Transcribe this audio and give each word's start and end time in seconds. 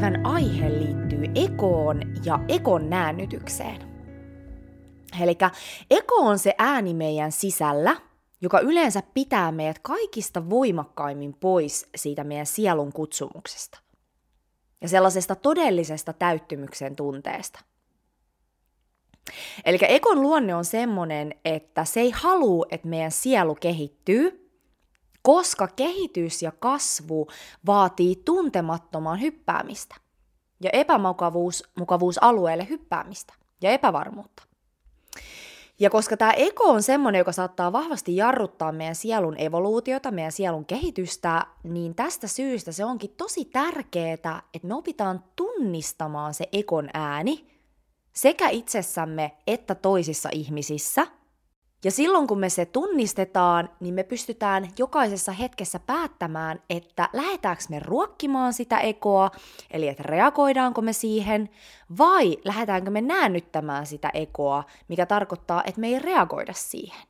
päivän 0.00 0.26
aihe 0.26 0.70
liittyy 0.70 1.24
ekoon 1.34 2.00
ja 2.24 2.38
ekon 2.48 2.90
näännytykseen. 2.90 3.80
Eli 5.22 5.38
eko 5.90 6.14
on 6.14 6.38
se 6.38 6.54
ääni 6.58 6.94
meidän 6.94 7.32
sisällä, 7.32 7.96
joka 8.40 8.60
yleensä 8.60 9.02
pitää 9.14 9.52
meidät 9.52 9.78
kaikista 9.78 10.50
voimakkaimmin 10.50 11.34
pois 11.34 11.86
siitä 11.94 12.24
meidän 12.24 12.46
sielun 12.46 12.92
kutsumuksesta 12.92 13.78
ja 14.80 14.88
sellaisesta 14.88 15.34
todellisesta 15.34 16.12
täyttymyksen 16.12 16.96
tunteesta. 16.96 17.60
Eli 19.64 19.78
ekon 19.88 20.22
luonne 20.22 20.54
on 20.54 20.64
semmoinen, 20.64 21.34
että 21.44 21.84
se 21.84 22.00
ei 22.00 22.10
halua, 22.10 22.66
että 22.70 22.88
meidän 22.88 23.12
sielu 23.12 23.54
kehittyy, 23.54 24.39
koska 25.22 25.68
kehitys 25.76 26.42
ja 26.42 26.52
kasvu 26.52 27.26
vaatii 27.66 28.22
tuntemattomaan 28.24 29.20
hyppäämistä 29.20 29.94
ja 30.62 30.70
epämukavuusalueelle 30.72 32.68
hyppäämistä 32.68 33.34
ja 33.62 33.70
epävarmuutta. 33.70 34.42
Ja 35.80 35.90
koska 35.90 36.16
tämä 36.16 36.32
eko 36.32 36.64
on 36.64 36.82
semmoinen, 36.82 37.18
joka 37.18 37.32
saattaa 37.32 37.72
vahvasti 37.72 38.16
jarruttaa 38.16 38.72
meidän 38.72 38.94
sielun 38.94 39.40
evoluutiota, 39.40 40.10
meidän 40.10 40.32
sielun 40.32 40.64
kehitystä, 40.64 41.46
niin 41.62 41.94
tästä 41.94 42.26
syystä 42.28 42.72
se 42.72 42.84
onkin 42.84 43.14
tosi 43.16 43.44
tärkeää, 43.44 44.14
että 44.54 44.68
me 44.68 44.74
opitaan 44.74 45.24
tunnistamaan 45.36 46.34
se 46.34 46.48
ekon 46.52 46.88
ääni 46.94 47.46
sekä 48.12 48.48
itsessämme 48.48 49.32
että 49.46 49.74
toisissa 49.74 50.28
ihmisissä– 50.32 51.06
ja 51.84 51.90
silloin 51.90 52.26
kun 52.26 52.38
me 52.38 52.48
se 52.48 52.66
tunnistetaan, 52.66 53.70
niin 53.80 53.94
me 53.94 54.02
pystytään 54.02 54.68
jokaisessa 54.78 55.32
hetkessä 55.32 55.78
päättämään, 55.78 56.62
että 56.70 57.08
lähdetäänkö 57.12 57.62
me 57.68 57.78
ruokkimaan 57.78 58.52
sitä 58.52 58.78
ekoa, 58.78 59.30
eli 59.70 59.88
että 59.88 60.02
reagoidaanko 60.02 60.82
me 60.82 60.92
siihen, 60.92 61.50
vai 61.98 62.36
lähdetäänkö 62.44 62.90
me 62.90 63.00
näännyttämään 63.00 63.86
sitä 63.86 64.10
ekoa, 64.14 64.64
mikä 64.88 65.06
tarkoittaa, 65.06 65.62
että 65.66 65.80
me 65.80 65.88
ei 65.88 65.98
reagoida 65.98 66.52
siihen. 66.52 67.06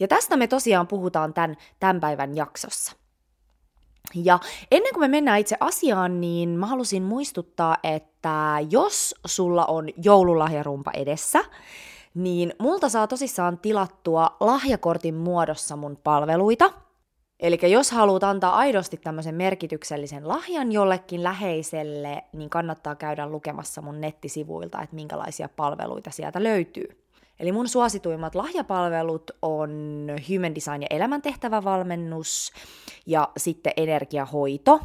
Ja 0.00 0.08
tästä 0.08 0.36
me 0.36 0.46
tosiaan 0.46 0.86
puhutaan 0.86 1.34
tämän, 1.34 1.56
tämän 1.80 2.00
päivän 2.00 2.36
jaksossa. 2.36 2.92
Ja 4.14 4.38
ennen 4.70 4.94
kuin 4.94 5.00
me 5.00 5.08
mennään 5.08 5.40
itse 5.40 5.56
asiaan, 5.60 6.20
niin 6.20 6.48
mä 6.48 6.66
halusin 6.66 7.02
muistuttaa, 7.02 7.76
että 7.82 8.56
jos 8.70 9.14
sulla 9.26 9.66
on 9.66 9.88
joululahjarumpa 10.04 10.90
edessä, 10.90 11.44
niin 12.14 12.54
multa 12.58 12.88
saa 12.88 13.06
tosissaan 13.06 13.58
tilattua 13.58 14.36
lahjakortin 14.40 15.14
muodossa 15.14 15.76
mun 15.76 15.98
palveluita. 16.04 16.72
Eli 17.40 17.58
jos 17.62 17.90
haluat 17.90 18.24
antaa 18.24 18.56
aidosti 18.56 18.96
tämmöisen 18.96 19.34
merkityksellisen 19.34 20.28
lahjan 20.28 20.72
jollekin 20.72 21.22
läheiselle, 21.22 22.24
niin 22.32 22.50
kannattaa 22.50 22.94
käydä 22.94 23.26
lukemassa 23.26 23.82
mun 23.82 24.00
nettisivuilta, 24.00 24.82
että 24.82 24.96
minkälaisia 24.96 25.48
palveluita 25.56 26.10
sieltä 26.10 26.42
löytyy. 26.42 27.04
Eli 27.40 27.52
mun 27.52 27.68
suosituimmat 27.68 28.34
lahjapalvelut 28.34 29.30
on 29.42 29.70
Human 30.28 30.54
Design 30.54 30.82
ja 30.82 30.88
elämäntehtävävalmennus 30.90 32.52
ja 33.06 33.28
sitten 33.36 33.72
energiahoito. 33.76 34.80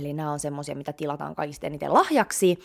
Eli 0.00 0.12
nämä 0.12 0.32
on 0.32 0.38
semmoisia, 0.38 0.74
mitä 0.74 0.92
tilataan 0.92 1.34
kaikista 1.34 1.66
eniten 1.66 1.94
lahjaksi. 1.94 2.58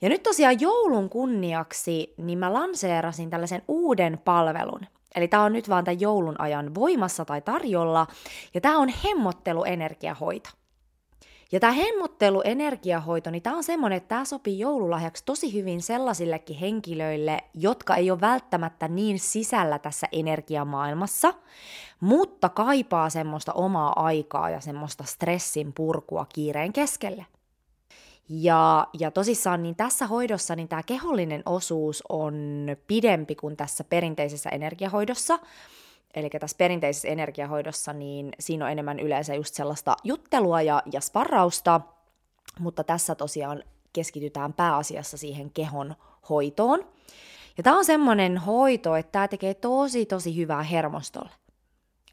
Ja 0.00 0.08
nyt 0.08 0.22
tosiaan 0.22 0.60
joulun 0.60 1.08
kunniaksi, 1.08 2.14
niin 2.16 2.38
mä 2.38 2.52
lanseerasin 2.52 3.30
tällaisen 3.30 3.62
uuden 3.68 4.18
palvelun. 4.24 4.80
Eli 5.14 5.28
tämä 5.28 5.44
on 5.44 5.52
nyt 5.52 5.68
vaan 5.68 5.84
tämän 5.84 6.00
joulun 6.00 6.40
ajan 6.40 6.74
voimassa 6.74 7.24
tai 7.24 7.40
tarjolla, 7.40 8.06
ja 8.54 8.60
tämä 8.60 8.78
on 8.78 8.88
hemmotteluenergiahoito. 9.04 10.50
Ja 11.52 11.60
tämä 11.60 11.72
hemmotteluenergiahoito, 11.72 13.30
niin 13.30 13.42
tämä 13.42 13.56
on 13.56 13.64
semmoinen, 13.64 13.96
että 13.96 14.08
tämä 14.08 14.24
sopii 14.24 14.58
joululahjaksi 14.58 15.24
tosi 15.24 15.54
hyvin 15.54 15.82
sellaisillekin 15.82 16.56
henkilöille, 16.56 17.38
jotka 17.54 17.96
ei 17.96 18.10
ole 18.10 18.20
välttämättä 18.20 18.88
niin 18.88 19.18
sisällä 19.18 19.78
tässä 19.78 20.06
energiamaailmassa, 20.12 21.34
mutta 22.00 22.48
kaipaa 22.48 23.10
semmoista 23.10 23.52
omaa 23.52 23.92
aikaa 24.04 24.50
ja 24.50 24.60
semmoista 24.60 25.04
stressin 25.04 25.72
purkua 25.72 26.26
kiireen 26.34 26.72
keskelle. 26.72 27.26
Ja, 28.28 28.86
ja 28.98 29.10
tosissaan 29.10 29.62
niin 29.62 29.76
tässä 29.76 30.06
hoidossa 30.06 30.56
niin 30.56 30.68
tämä 30.68 30.82
kehollinen 30.82 31.42
osuus 31.46 32.02
on 32.08 32.34
pidempi 32.86 33.34
kuin 33.34 33.56
tässä 33.56 33.84
perinteisessä 33.84 34.50
energiahoidossa. 34.50 35.38
Eli 36.14 36.30
tässä 36.30 36.56
perinteisessä 36.58 37.08
energiahoidossa 37.08 37.92
niin 37.92 38.32
siinä 38.40 38.64
on 38.64 38.70
enemmän 38.70 39.00
yleensä 39.00 39.34
just 39.34 39.54
sellaista 39.54 39.96
juttelua 40.04 40.62
ja, 40.62 40.82
ja 40.92 41.00
sparrausta, 41.00 41.80
mutta 42.60 42.84
tässä 42.84 43.14
tosiaan 43.14 43.62
keskitytään 43.92 44.52
pääasiassa 44.52 45.16
siihen 45.16 45.50
kehon 45.50 45.94
hoitoon. 46.28 46.84
Ja 47.56 47.62
tämä 47.62 47.78
on 47.78 47.84
semmoinen 47.84 48.38
hoito, 48.38 48.96
että 48.96 49.12
tämä 49.12 49.28
tekee 49.28 49.54
tosi 49.54 50.06
tosi 50.06 50.36
hyvää 50.36 50.62
hermostolle. 50.62 51.30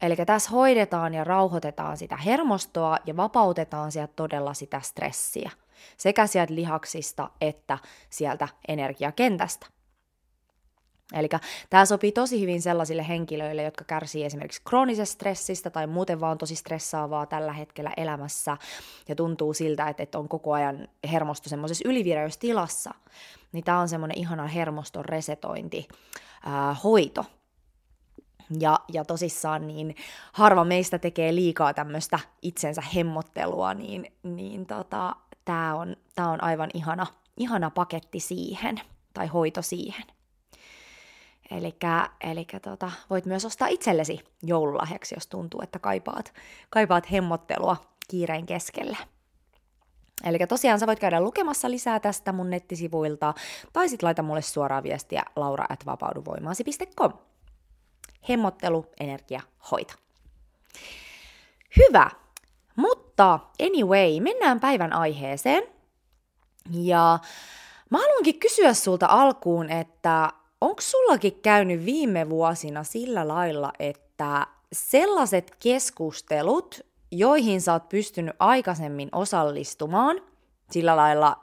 Eli 0.02 0.16
tässä 0.16 0.50
hoidetaan 0.50 1.14
ja 1.14 1.24
rauhoitetaan 1.24 1.96
sitä 1.96 2.16
hermostoa 2.16 2.98
ja 3.06 3.16
vapautetaan 3.16 3.92
sieltä 3.92 4.12
todella 4.16 4.54
sitä 4.54 4.80
stressiä 4.80 5.50
sekä 5.96 6.26
sieltä 6.26 6.54
lihaksista 6.54 7.30
että 7.40 7.78
sieltä 8.10 8.48
energiakentästä. 8.68 9.66
Eli 11.12 11.28
tämä 11.70 11.86
sopii 11.86 12.12
tosi 12.12 12.40
hyvin 12.40 12.62
sellaisille 12.62 13.08
henkilöille, 13.08 13.62
jotka 13.62 13.84
kärsii 13.84 14.24
esimerkiksi 14.24 14.62
kroonisesta 14.64 15.12
stressistä 15.12 15.70
tai 15.70 15.86
muuten 15.86 16.20
vaan 16.20 16.38
tosi 16.38 16.56
stressaavaa 16.56 17.26
tällä 17.26 17.52
hetkellä 17.52 17.90
elämässä 17.96 18.56
ja 19.08 19.14
tuntuu 19.14 19.54
siltä, 19.54 19.88
että, 19.88 20.02
että 20.02 20.18
on 20.18 20.28
koko 20.28 20.52
ajan 20.52 20.88
hermosto 21.12 21.48
semmoisessa 21.48 21.88
ylivireystilassa. 21.88 22.94
Niin 23.52 23.64
tämä 23.64 23.80
on 23.80 23.88
semmoinen 23.88 24.18
ihana 24.18 24.46
hermoston 24.46 25.04
resetointi, 25.04 25.88
ää, 26.46 26.74
hoito. 26.74 27.24
Ja, 28.60 28.80
ja 28.92 29.04
tosissaan 29.04 29.66
niin 29.66 29.96
harva 30.32 30.64
meistä 30.64 30.98
tekee 30.98 31.34
liikaa 31.34 31.74
tämmöistä 31.74 32.18
itsensä 32.42 32.82
hemmottelua, 32.94 33.74
niin, 33.74 34.12
niin 34.22 34.66
tota, 34.66 35.16
tämä 35.44 35.74
on, 35.74 35.96
tää 36.14 36.28
on 36.28 36.42
aivan 36.42 36.70
ihana, 36.74 37.06
ihana 37.36 37.70
paketti 37.70 38.20
siihen, 38.20 38.80
tai 39.14 39.26
hoito 39.26 39.62
siihen. 39.62 40.04
Eli 41.50 42.46
tota, 42.62 42.92
voit 43.10 43.26
myös 43.26 43.44
ostaa 43.44 43.68
itsellesi 43.68 44.20
joululahjaksi, 44.42 45.14
jos 45.14 45.26
tuntuu, 45.26 45.60
että 45.62 45.78
kaipaat, 45.78 46.34
kaipaat 46.70 47.10
hemmottelua 47.12 47.76
kiireen 48.08 48.46
keskellä. 48.46 48.96
Eli 50.24 50.38
tosiaan 50.38 50.78
sä 50.78 50.86
voit 50.86 50.98
käydä 50.98 51.20
lukemassa 51.20 51.70
lisää 51.70 52.00
tästä 52.00 52.32
mun 52.32 52.50
nettisivuilta, 52.50 53.34
tai 53.72 53.88
sitten 53.88 54.06
laita 54.06 54.22
mulle 54.22 54.42
suoraan 54.42 54.82
viestiä 54.82 55.22
laura 55.36 55.64
at 55.68 55.86
vapauduvoimaasi.com. 55.86 57.12
Hemmottelu, 58.28 58.86
energia, 59.00 59.40
hoito. 59.70 59.94
Hyvä, 61.76 62.10
mutta 63.12 63.38
anyway, 63.62 64.20
mennään 64.20 64.60
päivän 64.60 64.92
aiheeseen. 64.92 65.62
Ja 66.70 67.18
mä 67.90 67.98
haluankin 67.98 68.38
kysyä 68.38 68.74
sulta 68.74 69.06
alkuun, 69.10 69.70
että 69.70 70.30
onko 70.60 70.80
sullakin 70.80 71.40
käynyt 71.42 71.84
viime 71.84 72.30
vuosina 72.30 72.84
sillä 72.84 73.28
lailla, 73.28 73.72
että 73.78 74.46
sellaiset 74.72 75.56
keskustelut, 75.62 76.80
joihin 77.10 77.60
sä 77.60 77.72
oot 77.72 77.88
pystynyt 77.88 78.36
aikaisemmin 78.38 79.08
osallistumaan, 79.12 80.20
sillä 80.70 80.96
lailla 80.96 81.36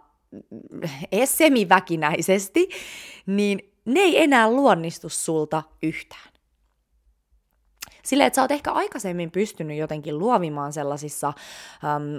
semiväkinäisesti, 1.26 2.70
niin 3.26 3.74
ne 3.86 4.00
ei 4.00 4.24
enää 4.24 4.52
luonnistu 4.52 5.10
sulta 5.10 5.64
yhtään. 5.84 6.29
Sille, 8.10 8.26
että 8.26 8.36
sä 8.36 8.42
oot 8.42 8.52
ehkä 8.52 8.72
aikaisemmin 8.72 9.32
pystynyt 9.32 9.78
jotenkin 9.78 10.20
luovimaan 10.20 10.74
sellaisissa 10.74 11.28
äm, 11.28 11.34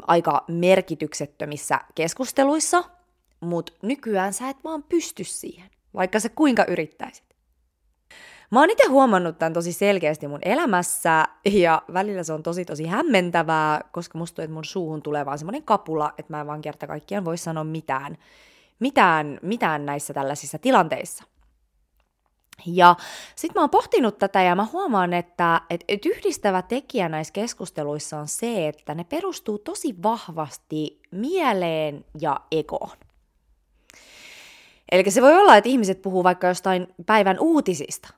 aika 0.06 0.44
merkityksettömissä 0.48 1.80
keskusteluissa, 1.94 2.84
mutta 3.40 3.72
nykyään 3.82 4.32
sä 4.32 4.48
et 4.48 4.56
vaan 4.64 4.82
pysty 4.82 5.24
siihen, 5.24 5.70
vaikka 5.94 6.20
sä 6.20 6.28
kuinka 6.28 6.64
yrittäisit. 6.68 7.24
Mä 8.50 8.60
oon 8.60 8.70
itse 8.70 8.88
huomannut 8.88 9.38
tämän 9.38 9.52
tosi 9.52 9.72
selkeästi 9.72 10.28
mun 10.28 10.38
elämässä, 10.42 11.24
ja 11.44 11.82
välillä 11.92 12.22
se 12.22 12.32
on 12.32 12.42
tosi 12.42 12.64
tosi 12.64 12.86
hämmentävää, 12.86 13.80
koska 13.92 14.18
musta 14.18 14.34
tuntuu, 14.34 14.44
että 14.44 14.54
mun 14.54 14.64
suuhun 14.64 15.02
tulee 15.02 15.26
vaan 15.26 15.38
semmoinen 15.38 15.62
kapula, 15.62 16.12
että 16.18 16.32
mä 16.32 16.40
en 16.40 16.46
vaan 16.46 16.62
kerta 16.62 16.86
kaikkiaan 16.86 17.24
voi 17.24 17.38
sanoa 17.38 17.64
mitään, 17.64 18.18
mitään, 18.78 19.38
mitään 19.42 19.86
näissä 19.86 20.14
tällaisissa 20.14 20.58
tilanteissa. 20.58 21.24
Ja 22.66 22.96
sitten 23.36 23.60
mä 23.60 23.62
oon 23.62 23.70
pohtinut 23.70 24.18
tätä 24.18 24.42
ja 24.42 24.54
mä 24.54 24.66
huomaan, 24.72 25.12
että 25.12 25.60
et, 25.70 25.84
et 25.88 26.06
yhdistävä 26.06 26.62
tekijä 26.62 27.08
näissä 27.08 27.32
keskusteluissa 27.32 28.18
on 28.18 28.28
se, 28.28 28.68
että 28.68 28.94
ne 28.94 29.04
perustuu 29.04 29.58
tosi 29.58 29.94
vahvasti 30.02 31.00
mieleen 31.10 32.04
ja 32.20 32.40
egoon. 32.52 32.96
Eli 34.92 35.10
se 35.10 35.22
voi 35.22 35.38
olla, 35.38 35.56
että 35.56 35.70
ihmiset 35.70 36.02
puhuu 36.02 36.24
vaikka 36.24 36.46
jostain 36.46 36.86
päivän 37.06 37.36
uutisista, 37.40 38.08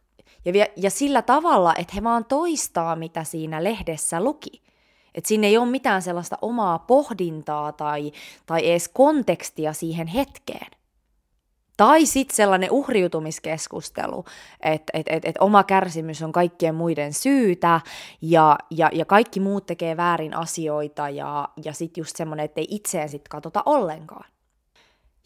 ja, 0.44 0.66
ja 0.76 0.90
sillä 0.90 1.22
tavalla, 1.22 1.74
että 1.78 1.92
he 1.94 2.02
vaan 2.02 2.24
toistaa, 2.24 2.96
mitä 2.96 3.24
siinä 3.24 3.64
lehdessä 3.64 4.20
luki. 4.20 4.62
Että 5.14 5.28
siinä 5.28 5.46
ei 5.46 5.58
ole 5.58 5.66
mitään 5.66 6.02
sellaista 6.02 6.38
omaa 6.42 6.78
pohdintaa 6.78 7.72
tai, 7.72 8.12
tai 8.46 8.70
edes 8.70 8.88
kontekstia 8.88 9.72
siihen 9.72 10.06
hetkeen. 10.06 10.81
Tai 11.76 12.06
sitten 12.06 12.36
sellainen 12.36 12.70
uhriutumiskeskustelu, 12.70 14.24
että 14.60 14.90
et, 14.94 15.06
et, 15.08 15.24
et 15.24 15.36
oma 15.40 15.64
kärsimys 15.64 16.22
on 16.22 16.32
kaikkien 16.32 16.74
muiden 16.74 17.12
syytä 17.12 17.80
ja, 18.22 18.58
ja, 18.70 18.90
ja 18.92 19.04
kaikki 19.04 19.40
muut 19.40 19.66
tekee 19.66 19.96
väärin 19.96 20.36
asioita 20.36 21.08
ja, 21.08 21.48
ja 21.64 21.72
sitten 21.72 22.00
just 22.00 22.16
semmoinen, 22.16 22.44
että 22.44 22.60
ei 22.60 22.66
itseään 22.70 23.08
sitten 23.08 23.30
katsota 23.30 23.62
ollenkaan. 23.66 24.32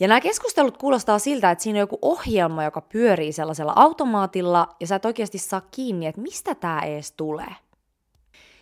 Ja 0.01 0.09
nämä 0.09 0.21
keskustelut 0.21 0.77
kuulostaa 0.79 1.19
siltä, 1.19 1.51
että 1.51 1.65
siinä 1.65 1.77
on 1.77 1.81
joku 1.81 1.99
ohjelma, 2.03 2.65
joka 2.65 2.81
pyörii 2.81 3.33
sellaisella 3.33 3.73
automaatilla 3.77 4.69
ja 4.81 4.87
sä 4.87 4.97
et 4.97 5.05
oikeasti 5.05 5.39
saa 5.39 5.61
kiinni, 5.71 6.07
että 6.07 6.21
mistä 6.21 6.55
tämä 6.55 6.81
ees 6.81 7.13
tulee. 7.13 7.55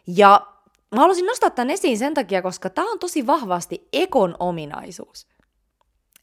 Ja 0.06 0.46
mä 0.94 1.00
haluaisin 1.00 1.26
nostaa 1.26 1.50
tämän 1.50 1.70
esiin 1.70 1.98
sen 1.98 2.14
takia, 2.14 2.42
koska 2.42 2.70
tämä 2.70 2.90
on 2.92 2.98
tosi 2.98 3.26
vahvasti 3.26 3.88
ekon 3.92 4.36
ominaisuus. 4.38 5.33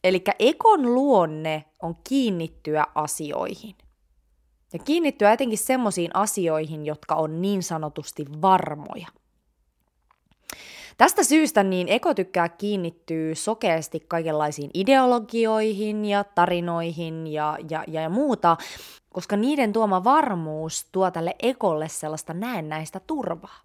Eli 0.04 0.24
ekon 0.38 0.94
luonne 0.94 1.64
on 1.82 1.96
kiinnittyä 2.08 2.86
asioihin. 2.94 3.76
Ja 4.72 4.78
kiinnittyä 4.78 5.32
etenkin 5.32 5.58
semmoisiin 5.58 6.10
asioihin, 6.14 6.86
jotka 6.86 7.14
on 7.14 7.42
niin 7.42 7.62
sanotusti 7.62 8.26
varmoja. 8.42 9.06
Tästä 10.98 11.22
syystä 11.24 11.62
niin 11.62 11.88
eko 11.88 12.14
tykkää 12.14 12.48
kiinnittyä 12.48 13.34
sokeasti 13.34 14.00
kaikenlaisiin 14.08 14.70
ideologioihin 14.74 16.04
ja 16.04 16.24
tarinoihin 16.24 17.26
ja, 17.26 17.58
ja, 17.70 17.84
ja 17.88 18.08
muuta, 18.08 18.56
koska 19.12 19.36
niiden 19.36 19.72
tuoma 19.72 20.04
varmuus 20.04 20.86
tuo 20.92 21.10
tälle 21.10 21.34
ekolle 21.42 21.88
sellaista 21.88 22.34
näennäistä 22.34 23.00
turvaa. 23.00 23.60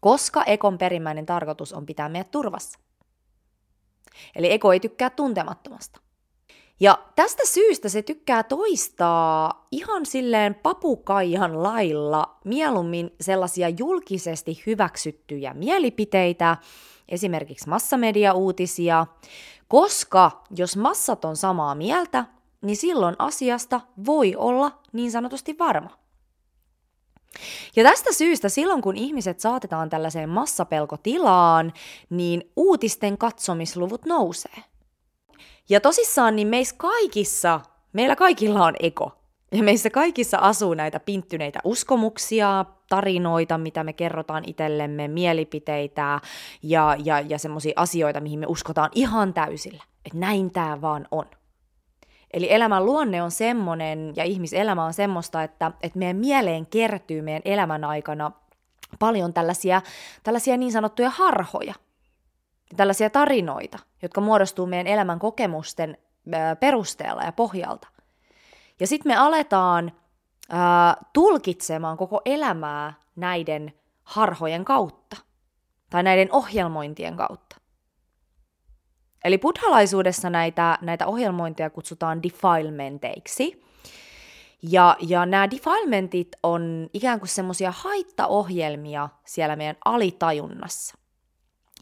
Koska 0.00 0.44
ekon 0.44 0.78
perimmäinen 0.78 1.26
tarkoitus 1.26 1.72
on 1.72 1.86
pitää 1.86 2.08
meidät 2.08 2.30
turvassa. 2.30 2.78
Eli 4.36 4.52
eko 4.52 4.72
ei 4.72 4.80
tykkää 4.80 5.10
tuntemattomasta. 5.10 6.00
Ja 6.80 6.98
tästä 7.16 7.42
syystä 7.46 7.88
se 7.88 8.02
tykkää 8.02 8.42
toistaa 8.42 9.66
ihan 9.72 10.06
silleen 10.06 10.54
papukaihan 10.54 11.62
lailla 11.62 12.36
mieluummin 12.44 13.10
sellaisia 13.20 13.68
julkisesti 13.68 14.62
hyväksyttyjä 14.66 15.54
mielipiteitä, 15.54 16.56
esimerkiksi 17.08 17.68
massamediauutisia, 17.68 19.06
koska 19.68 20.44
jos 20.56 20.76
massat 20.76 21.24
on 21.24 21.36
samaa 21.36 21.74
mieltä, 21.74 22.24
niin 22.62 22.76
silloin 22.76 23.16
asiasta 23.18 23.80
voi 24.06 24.36
olla 24.36 24.78
niin 24.92 25.10
sanotusti 25.10 25.58
varma. 25.58 25.99
Ja 27.76 27.84
tästä 27.84 28.12
syystä 28.12 28.48
silloin, 28.48 28.82
kun 28.82 28.96
ihmiset 28.96 29.40
saatetaan 29.40 29.90
tällaiseen 29.90 30.28
massapelkotilaan, 30.28 31.72
niin 32.10 32.50
uutisten 32.56 33.18
katsomisluvut 33.18 34.06
nousee. 34.06 34.64
Ja 35.68 35.80
tosissaan 35.80 36.36
niin 36.36 36.48
meissä 36.48 36.74
kaikissa, 36.78 37.60
meillä 37.92 38.16
kaikilla 38.16 38.64
on 38.64 38.74
ego. 38.80 39.12
Ja 39.52 39.62
meissä 39.62 39.90
kaikissa 39.90 40.38
asuu 40.38 40.74
näitä 40.74 41.00
pinttyneitä 41.00 41.58
uskomuksia, 41.64 42.64
tarinoita, 42.88 43.58
mitä 43.58 43.84
me 43.84 43.92
kerrotaan 43.92 44.44
itsellemme, 44.46 45.08
mielipiteitä 45.08 46.20
ja, 46.62 46.96
ja, 47.04 47.20
ja 47.20 47.38
semmoisia 47.38 47.72
asioita, 47.76 48.20
mihin 48.20 48.38
me 48.38 48.46
uskotaan 48.48 48.90
ihan 48.94 49.34
täysillä. 49.34 49.84
Että 50.04 50.18
näin 50.18 50.50
tämä 50.50 50.80
vaan 50.80 51.08
on. 51.10 51.26
Eli 52.32 52.52
elämän 52.52 52.86
luonne 52.86 53.22
on 53.22 53.30
semmoinen 53.30 54.12
ja 54.16 54.24
ihmiselämä 54.24 54.84
on 54.84 54.94
semmoista, 54.94 55.42
että, 55.42 55.72
että 55.82 55.98
meidän 55.98 56.16
mieleen 56.16 56.66
kertyy 56.66 57.22
meidän 57.22 57.42
elämän 57.44 57.84
aikana 57.84 58.32
paljon 58.98 59.32
tällaisia, 59.32 59.82
tällaisia 60.22 60.56
niin 60.56 60.72
sanottuja 60.72 61.10
harhoja, 61.10 61.74
tällaisia 62.76 63.10
tarinoita, 63.10 63.78
jotka 64.02 64.20
muodostuu 64.20 64.66
meidän 64.66 64.86
elämän 64.86 65.18
kokemusten 65.18 65.98
perusteella 66.60 67.22
ja 67.22 67.32
pohjalta. 67.32 67.88
Ja 68.80 68.86
sitten 68.86 69.12
me 69.12 69.16
aletaan 69.16 69.92
ää, 70.50 70.96
tulkitsemaan 71.12 71.96
koko 71.96 72.20
elämää 72.24 72.92
näiden 73.16 73.72
harhojen 74.02 74.64
kautta 74.64 75.16
tai 75.90 76.02
näiden 76.02 76.28
ohjelmointien 76.32 77.16
kautta. 77.16 77.49
Eli 79.24 79.38
buddhalaisuudessa 79.38 80.30
näitä, 80.30 80.78
näitä 80.80 81.06
ohjelmointeja 81.06 81.70
kutsutaan 81.70 82.22
defilementeiksi. 82.22 83.64
Ja, 84.62 84.96
ja 85.00 85.26
nämä 85.26 85.50
defilementit 85.50 86.28
on 86.42 86.90
ikään 86.92 87.18
kuin 87.18 87.28
semmoisia 87.28 87.72
haittaohjelmia 87.76 89.08
siellä 89.24 89.56
meidän 89.56 89.76
alitajunnassa, 89.84 90.98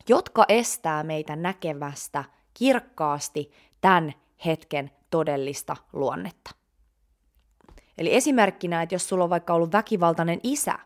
jotka 0.08 0.44
estää 0.48 1.02
meitä 1.02 1.36
näkevästä 1.36 2.24
kirkkaasti 2.54 3.50
tämän 3.80 4.12
hetken 4.46 4.90
todellista 5.10 5.76
luonnetta. 5.92 6.50
Eli 7.98 8.14
esimerkkinä, 8.14 8.82
että 8.82 8.94
jos 8.94 9.08
sulla 9.08 9.24
on 9.24 9.30
vaikka 9.30 9.54
ollut 9.54 9.72
väkivaltainen 9.72 10.40
isä, 10.42 10.78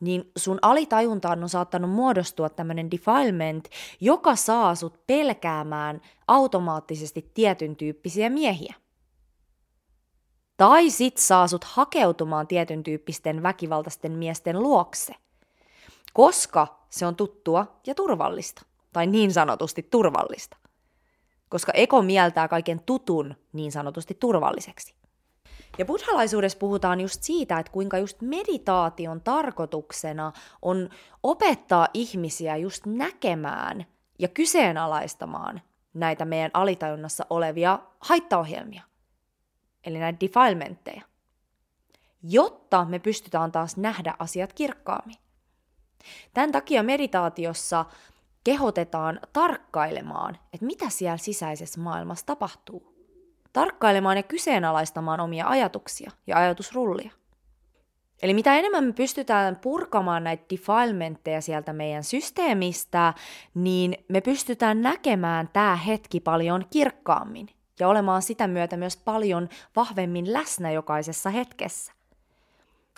niin 0.00 0.32
sun 0.36 0.58
alitajuntaan 0.62 1.42
on 1.42 1.48
saattanut 1.48 1.90
muodostua 1.90 2.48
tämmöinen 2.48 2.90
defilement, 2.90 3.68
joka 4.00 4.36
saa 4.36 4.74
sut 4.74 5.06
pelkäämään 5.06 6.00
automaattisesti 6.28 7.30
tietyn 7.34 7.76
tyyppisiä 7.76 8.30
miehiä. 8.30 8.74
Tai 10.56 10.90
sit 10.90 11.16
saa 11.16 11.48
sut 11.48 11.64
hakeutumaan 11.64 12.46
tietyn 12.46 12.82
tyyppisten 12.82 13.42
väkivaltaisten 13.42 14.12
miesten 14.12 14.62
luokse, 14.62 15.14
koska 16.12 16.86
se 16.90 17.06
on 17.06 17.16
tuttua 17.16 17.80
ja 17.86 17.94
turvallista, 17.94 18.62
tai 18.92 19.06
niin 19.06 19.32
sanotusti 19.32 19.82
turvallista. 19.90 20.56
Koska 21.48 21.72
eko 21.72 22.02
mieltää 22.02 22.48
kaiken 22.48 22.80
tutun 22.80 23.34
niin 23.52 23.72
sanotusti 23.72 24.14
turvalliseksi. 24.14 24.93
Ja 25.78 25.84
buddhalaisuudessa 25.84 26.58
puhutaan 26.58 27.00
just 27.00 27.22
siitä, 27.22 27.58
että 27.58 27.72
kuinka 27.72 27.98
just 27.98 28.20
meditaation 28.20 29.20
tarkoituksena 29.20 30.32
on 30.62 30.88
opettaa 31.22 31.88
ihmisiä 31.94 32.56
just 32.56 32.86
näkemään 32.86 33.86
ja 34.18 34.28
kyseenalaistamaan 34.28 35.60
näitä 35.94 36.24
meidän 36.24 36.50
alitajunnassa 36.54 37.26
olevia 37.30 37.78
haittaohjelmia, 38.00 38.82
eli 39.84 39.98
näitä 39.98 40.20
defilementteja, 40.20 41.02
jotta 42.22 42.84
me 42.84 42.98
pystytään 42.98 43.52
taas 43.52 43.76
nähdä 43.76 44.14
asiat 44.18 44.52
kirkkaammin. 44.52 45.16
Tämän 46.34 46.52
takia 46.52 46.82
meditaatiossa 46.82 47.84
kehotetaan 48.44 49.20
tarkkailemaan, 49.32 50.38
että 50.52 50.66
mitä 50.66 50.88
siellä 50.88 51.16
sisäisessä 51.16 51.80
maailmassa 51.80 52.26
tapahtuu 52.26 52.93
tarkkailemaan 53.54 54.16
ja 54.16 54.22
kyseenalaistamaan 54.22 55.20
omia 55.20 55.48
ajatuksia 55.48 56.10
ja 56.26 56.36
ajatusrullia. 56.36 57.10
Eli 58.22 58.34
mitä 58.34 58.56
enemmän 58.56 58.84
me 58.84 58.92
pystytään 58.92 59.56
purkamaan 59.56 60.24
näitä 60.24 60.44
defilementteja 60.50 61.40
sieltä 61.40 61.72
meidän 61.72 62.04
systeemistä, 62.04 63.14
niin 63.54 63.96
me 64.08 64.20
pystytään 64.20 64.82
näkemään 64.82 65.48
tämä 65.52 65.76
hetki 65.76 66.20
paljon 66.20 66.64
kirkkaammin 66.70 67.48
ja 67.80 67.88
olemaan 67.88 68.22
sitä 68.22 68.46
myötä 68.46 68.76
myös 68.76 68.96
paljon 68.96 69.48
vahvemmin 69.76 70.32
läsnä 70.32 70.70
jokaisessa 70.70 71.30
hetkessä. 71.30 71.92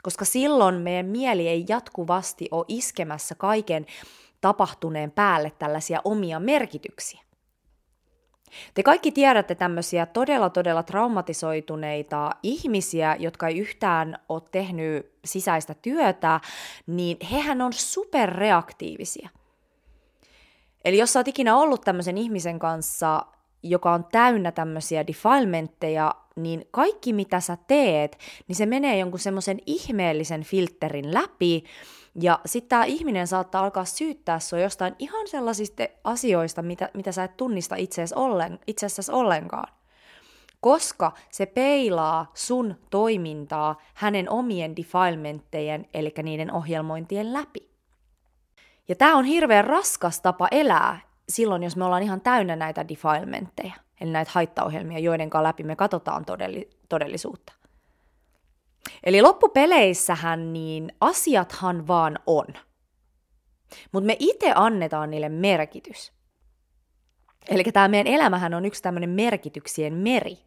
Koska 0.02 0.24
silloin 0.24 0.74
meidän 0.74 1.06
mieli 1.06 1.48
ei 1.48 1.64
jatkuvasti 1.68 2.48
ole 2.50 2.64
iskemässä 2.68 3.34
kaiken 3.34 3.86
tapahtuneen 4.40 5.10
päälle 5.10 5.52
tällaisia 5.58 6.00
omia 6.04 6.40
merkityksiä. 6.40 7.25
Te 8.74 8.82
kaikki 8.82 9.12
tiedätte 9.12 9.54
tämmöisiä 9.54 10.06
todella 10.06 10.50
todella 10.50 10.82
traumatisoituneita 10.82 12.30
ihmisiä, 12.42 13.16
jotka 13.18 13.48
ei 13.48 13.58
yhtään 13.58 14.18
ole 14.28 14.42
tehnyt 14.50 15.12
sisäistä 15.24 15.74
työtä, 15.74 16.40
niin 16.86 17.16
hehän 17.32 17.62
on 17.62 17.72
superreaktiivisia. 17.72 19.28
Eli 20.84 20.98
jos 20.98 21.12
sä 21.12 21.18
oot 21.18 21.28
ikinä 21.28 21.56
ollut 21.56 21.80
tämmöisen 21.80 22.18
ihmisen 22.18 22.58
kanssa, 22.58 23.26
joka 23.62 23.92
on 23.92 24.04
täynnä 24.12 24.52
tämmöisiä 24.52 25.06
defilementteja, 25.06 26.14
niin 26.36 26.68
kaikki 26.70 27.12
mitä 27.12 27.40
sä 27.40 27.56
teet, 27.66 28.18
niin 28.48 28.56
se 28.56 28.66
menee 28.66 28.98
jonkun 28.98 29.18
semmoisen 29.18 29.58
ihmeellisen 29.66 30.42
filterin 30.42 31.14
läpi, 31.14 31.64
ja 32.20 32.40
sitten 32.46 32.68
tämä 32.68 32.84
ihminen 32.84 33.26
saattaa 33.26 33.62
alkaa 33.62 33.84
syyttää 33.84 34.38
sua 34.38 34.58
jostain 34.58 34.94
ihan 34.98 35.28
sellaisista 35.28 35.82
asioista, 36.04 36.62
mitä, 36.62 36.90
mitä 36.94 37.12
sä 37.12 37.24
et 37.24 37.36
tunnista 37.36 37.76
itseäsi 37.76 38.14
ollen, 38.14 38.58
itsessäsi 38.66 39.12
ollenkaan. 39.12 39.72
Koska 40.60 41.12
se 41.30 41.46
peilaa 41.46 42.30
sun 42.34 42.76
toimintaa 42.90 43.80
hänen 43.94 44.30
omien 44.30 44.76
defilementtejen, 44.76 45.88
eli 45.94 46.14
niiden 46.22 46.52
ohjelmointien 46.52 47.32
läpi. 47.32 47.70
Ja 48.88 48.94
tämä 48.94 49.16
on 49.16 49.24
hirveän 49.24 49.64
raskas 49.64 50.20
tapa 50.20 50.48
elää 50.50 51.00
silloin, 51.28 51.62
jos 51.62 51.76
me 51.76 51.84
ollaan 51.84 52.02
ihan 52.02 52.20
täynnä 52.20 52.56
näitä 52.56 52.88
defilementteja, 52.88 53.74
eli 54.00 54.10
näitä 54.10 54.30
haittaohjelmia, 54.34 54.98
joiden 54.98 55.30
läpi 55.42 55.62
me 55.62 55.76
katsotaan 55.76 56.24
todelli- 56.24 56.70
todellisuutta. 56.88 57.52
Eli 59.04 59.22
loppupeleissähän 59.22 60.52
niin 60.52 60.92
asiathan 61.00 61.86
vaan 61.86 62.18
on. 62.26 62.46
Mutta 63.92 64.06
me 64.06 64.16
itse 64.18 64.52
annetaan 64.54 65.10
niille 65.10 65.28
merkitys. 65.28 66.12
Eli 67.48 67.64
tämä 67.64 67.88
meidän 67.88 68.12
elämähän 68.12 68.54
on 68.54 68.64
yksi 68.64 68.82
tämmöinen 68.82 69.10
merkityksien 69.10 69.94
meri. 69.94 70.38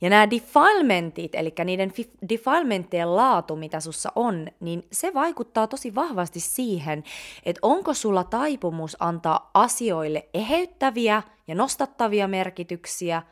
Ja 0.00 0.10
nämä 0.10 0.30
defilementit, 0.30 1.34
eli 1.34 1.54
niiden 1.64 1.92
defilementtien 2.28 3.16
laatu, 3.16 3.56
mitä 3.56 3.80
sussa 3.80 4.12
on, 4.14 4.46
niin 4.60 4.86
se 4.92 5.14
vaikuttaa 5.14 5.66
tosi 5.66 5.94
vahvasti 5.94 6.40
siihen, 6.40 7.04
että 7.44 7.58
onko 7.62 7.94
sulla 7.94 8.24
taipumus 8.24 8.96
antaa 9.00 9.50
asioille 9.54 10.28
eheyttäviä 10.34 11.22
ja 11.46 11.54
nostattavia 11.54 12.28
merkityksiä 12.28 13.22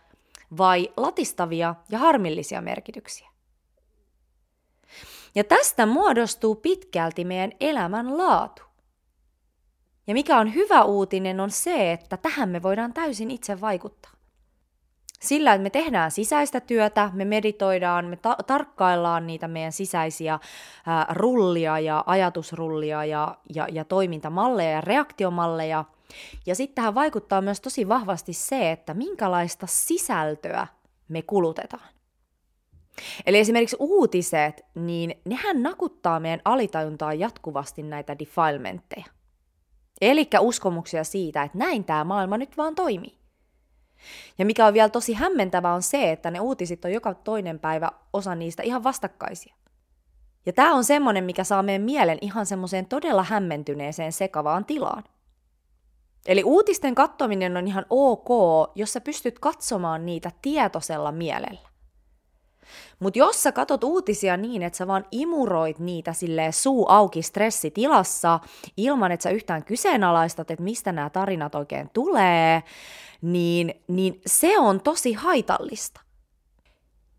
vai 0.58 0.92
latistavia 0.96 1.74
ja 1.90 1.98
harmillisia 1.98 2.60
merkityksiä. 2.60 3.35
Ja 5.36 5.44
tästä 5.44 5.86
muodostuu 5.86 6.54
pitkälti 6.54 7.24
meidän 7.24 7.52
elämän 7.60 8.18
laatu. 8.18 8.62
Ja 10.06 10.14
mikä 10.14 10.38
on 10.38 10.54
hyvä 10.54 10.82
uutinen 10.82 11.40
on 11.40 11.50
se, 11.50 11.92
että 11.92 12.16
tähän 12.16 12.48
me 12.48 12.62
voidaan 12.62 12.92
täysin 12.92 13.30
itse 13.30 13.60
vaikuttaa. 13.60 14.12
Sillä, 15.20 15.54
että 15.54 15.62
me 15.62 15.70
tehdään 15.70 16.10
sisäistä 16.10 16.60
työtä, 16.60 17.10
me 17.12 17.24
meditoidaan, 17.24 18.04
me 18.04 18.16
ta- 18.16 18.36
tarkkaillaan 18.46 19.26
niitä 19.26 19.48
meidän 19.48 19.72
sisäisiä 19.72 20.38
ää, 20.86 21.06
rullia 21.10 21.78
ja 21.78 22.04
ajatusrullia 22.06 23.04
ja, 23.04 23.36
ja, 23.54 23.66
ja 23.72 23.84
toimintamalleja 23.84 24.70
ja 24.70 24.80
reaktiomalleja. 24.80 25.84
Ja 26.46 26.54
sitten 26.54 26.74
tähän 26.74 26.94
vaikuttaa 26.94 27.40
myös 27.40 27.60
tosi 27.60 27.88
vahvasti 27.88 28.32
se, 28.32 28.72
että 28.72 28.94
minkälaista 28.94 29.66
sisältöä 29.66 30.66
me 31.08 31.22
kulutetaan. 31.22 31.95
Eli 33.26 33.38
esimerkiksi 33.38 33.76
uutiset, 33.78 34.64
niin 34.74 35.20
nehän 35.24 35.62
nakuttaa 35.62 36.20
meidän 36.20 36.40
alitajuntaan 36.44 37.18
jatkuvasti 37.18 37.82
näitä 37.82 38.18
defilementteja. 38.18 39.06
Eli 40.00 40.28
uskomuksia 40.40 41.04
siitä, 41.04 41.42
että 41.42 41.58
näin 41.58 41.84
tämä 41.84 42.04
maailma 42.04 42.38
nyt 42.38 42.56
vaan 42.56 42.74
toimii. 42.74 43.18
Ja 44.38 44.46
mikä 44.46 44.66
on 44.66 44.74
vielä 44.74 44.88
tosi 44.88 45.12
hämmentävää 45.12 45.74
on 45.74 45.82
se, 45.82 46.12
että 46.12 46.30
ne 46.30 46.40
uutisit 46.40 46.84
on 46.84 46.92
joka 46.92 47.14
toinen 47.14 47.58
päivä 47.58 47.90
osa 48.12 48.34
niistä 48.34 48.62
ihan 48.62 48.84
vastakkaisia. 48.84 49.54
Ja 50.46 50.52
tämä 50.52 50.74
on 50.74 50.84
semmoinen, 50.84 51.24
mikä 51.24 51.44
saa 51.44 51.62
meidän 51.62 51.82
mielen 51.82 52.18
ihan 52.20 52.46
semmoiseen 52.46 52.86
todella 52.86 53.22
hämmentyneeseen 53.22 54.12
sekavaan 54.12 54.64
tilaan. 54.64 55.04
Eli 56.26 56.44
uutisten 56.44 56.94
katsominen 56.94 57.56
on 57.56 57.66
ihan 57.66 57.86
ok, 57.90 58.28
jos 58.74 58.92
sä 58.92 59.00
pystyt 59.00 59.38
katsomaan 59.38 60.06
niitä 60.06 60.30
tietoisella 60.42 61.12
mielellä. 61.12 61.75
Mutta 62.98 63.18
jos 63.18 63.42
sä 63.42 63.52
katot 63.52 63.84
uutisia 63.84 64.36
niin, 64.36 64.62
että 64.62 64.76
sä 64.76 64.86
vaan 64.86 65.04
imuroit 65.10 65.78
niitä 65.78 66.12
sille 66.12 66.52
suu 66.52 66.86
auki 66.88 67.22
stressitilassa, 67.22 68.40
ilman 68.76 69.12
että 69.12 69.24
sä 69.24 69.30
yhtään 69.30 69.64
kyseenalaistat, 69.64 70.50
että 70.50 70.64
mistä 70.64 70.92
nämä 70.92 71.10
tarinat 71.10 71.54
oikein 71.54 71.90
tulee, 71.92 72.62
niin, 73.22 73.74
niin 73.88 74.20
se 74.26 74.58
on 74.58 74.80
tosi 74.80 75.12
haitallista. 75.12 76.00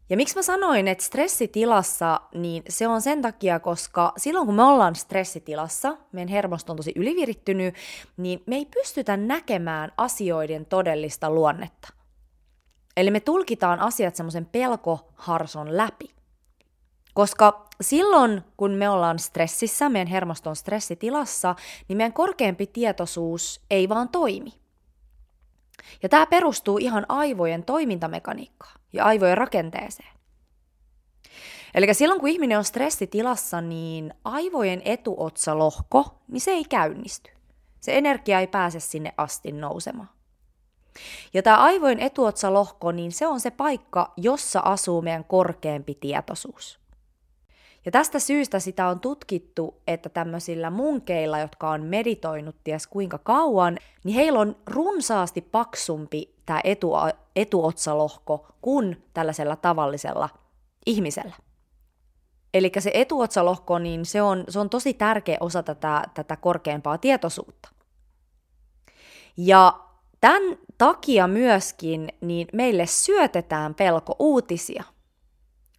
Ja 0.09 0.17
miksi 0.17 0.35
mä 0.35 0.41
sanoin, 0.41 0.87
että 0.87 1.03
stressitilassa, 1.03 2.21
niin 2.33 2.63
se 2.69 2.87
on 2.87 3.01
sen 3.01 3.21
takia, 3.21 3.59
koska 3.59 4.13
silloin 4.17 4.45
kun 4.45 4.55
me 4.55 4.63
ollaan 4.63 4.95
stressitilassa, 4.95 5.97
meidän 6.11 6.27
hermosto 6.27 6.73
on 6.73 6.77
tosi 6.77 6.93
ylivirittynyt, 6.95 7.75
niin 8.17 8.43
me 8.45 8.55
ei 8.55 8.65
pystytä 8.65 9.17
näkemään 9.17 9.91
asioiden 9.97 10.65
todellista 10.65 11.29
luonnetta. 11.29 11.96
Eli 12.97 13.11
me 13.11 13.19
tulkitaan 13.19 13.79
asiat 13.79 14.15
semmoisen 14.15 14.45
pelkoharson 14.45 15.77
läpi. 15.77 16.15
Koska 17.13 17.67
silloin, 17.81 18.41
kun 18.57 18.71
me 18.71 18.89
ollaan 18.89 19.19
stressissä, 19.19 19.89
meidän 19.89 20.07
hermoston 20.07 20.55
stressitilassa, 20.55 21.55
niin 21.87 21.97
meidän 21.97 22.13
korkeampi 22.13 22.67
tietoisuus 22.67 23.61
ei 23.69 23.89
vaan 23.89 24.09
toimi. 24.09 24.53
Ja 26.03 26.09
tämä 26.09 26.25
perustuu 26.25 26.77
ihan 26.77 27.05
aivojen 27.09 27.63
toimintamekaniikkaan 27.63 28.81
ja 28.93 29.05
aivojen 29.05 29.37
rakenteeseen. 29.37 30.17
Eli 31.75 31.93
silloin, 31.93 32.19
kun 32.19 32.29
ihminen 32.29 32.57
on 32.57 32.63
stressitilassa, 32.63 33.61
niin 33.61 34.13
aivojen 34.23 34.81
etuotsalohko, 34.85 36.21
niin 36.27 36.41
se 36.41 36.51
ei 36.51 36.63
käynnisty. 36.63 37.31
Se 37.79 37.97
energia 37.97 38.39
ei 38.39 38.47
pääse 38.47 38.79
sinne 38.79 39.13
asti 39.17 39.51
nousemaan. 39.51 40.16
Ja 41.33 41.43
tämä 41.43 41.57
aivojen 41.57 41.99
etuotsalohko, 41.99 42.91
niin 42.91 43.11
se 43.11 43.27
on 43.27 43.39
se 43.39 43.51
paikka, 43.51 44.13
jossa 44.17 44.59
asuu 44.59 45.01
meidän 45.01 45.23
korkeampi 45.23 45.95
tietoisuus. 45.95 46.79
Ja 47.85 47.91
tästä 47.91 48.19
syystä 48.19 48.59
sitä 48.59 48.87
on 48.87 48.99
tutkittu, 48.99 49.81
että 49.87 50.09
tämmöisillä 50.09 50.69
munkeilla, 50.69 51.39
jotka 51.39 51.69
on 51.69 51.83
meditoinut 51.83 52.55
ties 52.63 52.87
kuinka 52.87 53.17
kauan, 53.17 53.77
niin 54.03 54.15
heillä 54.15 54.39
on 54.39 54.55
runsaasti 54.65 55.41
paksumpi 55.41 56.35
tämä 56.45 56.61
etu, 56.63 56.91
etuotsalohko 57.35 58.47
kuin 58.61 59.03
tällaisella 59.13 59.55
tavallisella 59.55 60.29
ihmisellä. 60.85 61.35
Eli 62.53 62.71
se 62.79 62.91
etuotsalohko, 62.93 63.79
niin 63.79 64.05
se 64.05 64.21
on, 64.21 64.43
se 64.49 64.59
on 64.59 64.69
tosi 64.69 64.93
tärkeä 64.93 65.37
osa 65.39 65.63
tätä, 65.63 66.03
tätä 66.13 66.35
korkeampaa 66.35 66.97
tietoisuutta. 66.97 67.69
Ja 69.37 69.86
Tämän 70.21 70.57
takia 70.77 71.27
myöskin 71.27 72.09
niin 72.21 72.47
meille 72.53 72.85
syötetään 72.85 73.75
pelko 73.75 74.15
uutisia. 74.19 74.83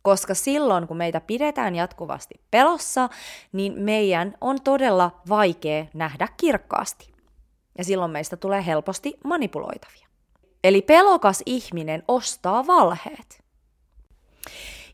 Koska 0.02 0.34
silloin, 0.34 0.86
kun 0.86 0.96
meitä 0.96 1.20
pidetään 1.20 1.74
jatkuvasti 1.74 2.34
pelossa, 2.50 3.08
niin 3.52 3.80
meidän 3.80 4.34
on 4.40 4.60
todella 4.60 5.20
vaikea 5.28 5.84
nähdä 5.94 6.28
kirkkaasti. 6.36 7.12
Ja 7.78 7.84
silloin 7.84 8.10
meistä 8.10 8.36
tulee 8.36 8.66
helposti 8.66 9.14
manipuloitavia. 9.24 10.08
Eli 10.64 10.82
pelokas 10.82 11.42
ihminen 11.46 12.02
ostaa 12.08 12.66
valheet. 12.66 13.42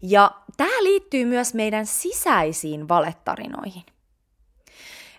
Ja 0.02 0.30
tämä 0.56 0.82
liittyy 0.82 1.24
myös 1.24 1.54
meidän 1.54 1.86
sisäisiin 1.86 2.88
valettarinoihin. 2.88 3.82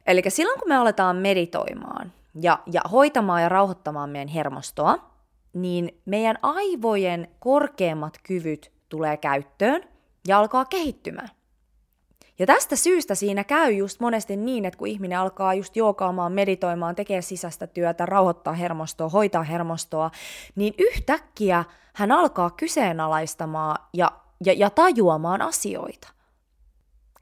Eli 0.07 0.23
silloin 0.27 0.59
kun 0.59 0.69
me 0.69 0.75
aletaan 0.75 1.15
meditoimaan, 1.15 2.13
ja, 2.41 2.59
ja 2.71 2.81
hoitamaan 2.91 3.41
ja 3.41 3.49
rauhoittamaan 3.49 4.09
meidän 4.09 4.27
hermostoa, 4.27 5.11
niin 5.53 6.01
meidän 6.05 6.37
aivojen 6.41 7.27
korkeammat 7.39 8.17
kyvyt 8.23 8.71
tulee 8.89 9.17
käyttöön 9.17 9.83
ja 10.27 10.39
alkaa 10.39 10.65
kehittymään. 10.65 11.29
Ja 12.39 12.45
tästä 12.45 12.75
syystä 12.75 13.15
siinä 13.15 13.43
käy 13.43 13.71
just 13.71 13.99
monesti 13.99 14.35
niin, 14.37 14.65
että 14.65 14.77
kun 14.77 14.87
ihminen 14.87 15.19
alkaa 15.19 15.53
just 15.53 15.75
jookaamaan, 15.75 16.31
meditoimaan, 16.31 16.95
tekee 16.95 17.21
sisäistä 17.21 17.67
työtä, 17.67 18.05
rauhoittaa 18.05 18.53
hermostoa, 18.53 19.09
hoitaa 19.09 19.43
hermostoa, 19.43 20.11
niin 20.55 20.73
yhtäkkiä 20.77 21.63
hän 21.93 22.11
alkaa 22.11 22.49
kyseenalaistamaan 22.49 23.77
ja, 23.93 24.11
ja, 24.45 24.53
ja 24.53 24.69
tajuamaan 24.69 25.41
asioita. 25.41 26.14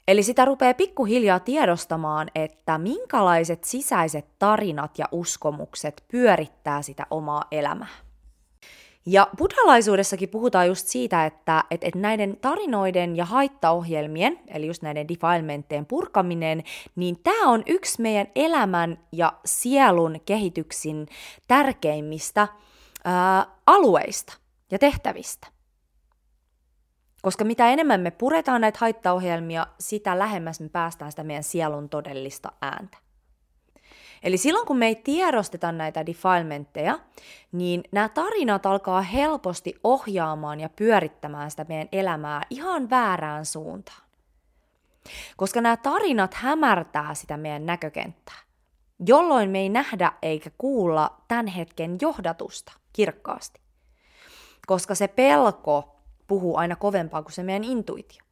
Eli 0.08 0.22
sitä 0.22 0.44
rupeaa 0.44 0.74
pikkuhiljaa 0.74 1.40
tiedostamaan, 1.40 2.28
että 2.34 2.78
minkälaiset 2.78 3.64
sisäiset 3.64 4.26
tarinat 4.38 4.98
ja 4.98 5.08
uskomukset 5.12 6.04
pyörittää 6.08 6.82
sitä 6.82 7.06
omaa 7.10 7.44
elämää. 7.50 8.04
Ja 9.06 9.28
buddhalaisuudessakin 9.38 10.28
puhutaan 10.28 10.66
just 10.66 10.86
siitä, 10.88 11.26
että, 11.26 11.64
että, 11.70 11.86
että 11.86 11.98
näiden 11.98 12.36
tarinoiden 12.40 13.16
ja 13.16 13.24
haittaohjelmien, 13.24 14.40
eli 14.48 14.66
just 14.66 14.82
näiden 14.82 15.08
defilementtien 15.08 15.86
purkaminen, 15.86 16.64
niin 16.96 17.16
tämä 17.22 17.50
on 17.50 17.62
yksi 17.66 18.02
meidän 18.02 18.26
elämän 18.34 18.98
ja 19.12 19.32
sielun 19.44 20.20
kehityksin 20.26 21.06
tärkeimmistä 21.48 22.48
ää, 23.04 23.46
alueista 23.66 24.36
ja 24.70 24.78
tehtävistä. 24.78 25.53
Koska 27.24 27.44
mitä 27.44 27.68
enemmän 27.68 28.00
me 28.00 28.10
puretaan 28.10 28.60
näitä 28.60 28.78
haittaohjelmia, 28.80 29.66
sitä 29.80 30.18
lähemmäs 30.18 30.60
me 30.60 30.68
päästään 30.68 31.12
sitä 31.12 31.24
meidän 31.24 31.44
sielun 31.44 31.88
todellista 31.88 32.52
ääntä. 32.62 32.98
Eli 34.22 34.36
silloin 34.36 34.66
kun 34.66 34.76
me 34.76 34.86
ei 34.86 34.94
tiedosteta 34.94 35.72
näitä 35.72 36.06
defilementteja, 36.06 36.98
niin 37.52 37.84
nämä 37.92 38.08
tarinat 38.08 38.66
alkaa 38.66 39.02
helposti 39.02 39.74
ohjaamaan 39.84 40.60
ja 40.60 40.68
pyörittämään 40.68 41.50
sitä 41.50 41.66
meidän 41.68 41.88
elämää 41.92 42.42
ihan 42.50 42.90
väärään 42.90 43.46
suuntaan. 43.46 44.02
Koska 45.36 45.60
nämä 45.60 45.76
tarinat 45.76 46.34
hämärtää 46.34 47.14
sitä 47.14 47.36
meidän 47.36 47.66
näkökenttää, 47.66 48.38
jolloin 49.06 49.50
me 49.50 49.58
ei 49.58 49.68
nähdä 49.68 50.12
eikä 50.22 50.50
kuulla 50.58 51.20
tämän 51.28 51.46
hetken 51.46 51.98
johdatusta 52.00 52.72
kirkkaasti. 52.92 53.60
Koska 54.66 54.94
se 54.94 55.08
pelko 55.08 55.93
puhuu 56.26 56.56
aina 56.56 56.76
kovempaa 56.76 57.22
kuin 57.22 57.32
se 57.32 57.42
meidän 57.42 57.64
intuitio. 57.64 58.24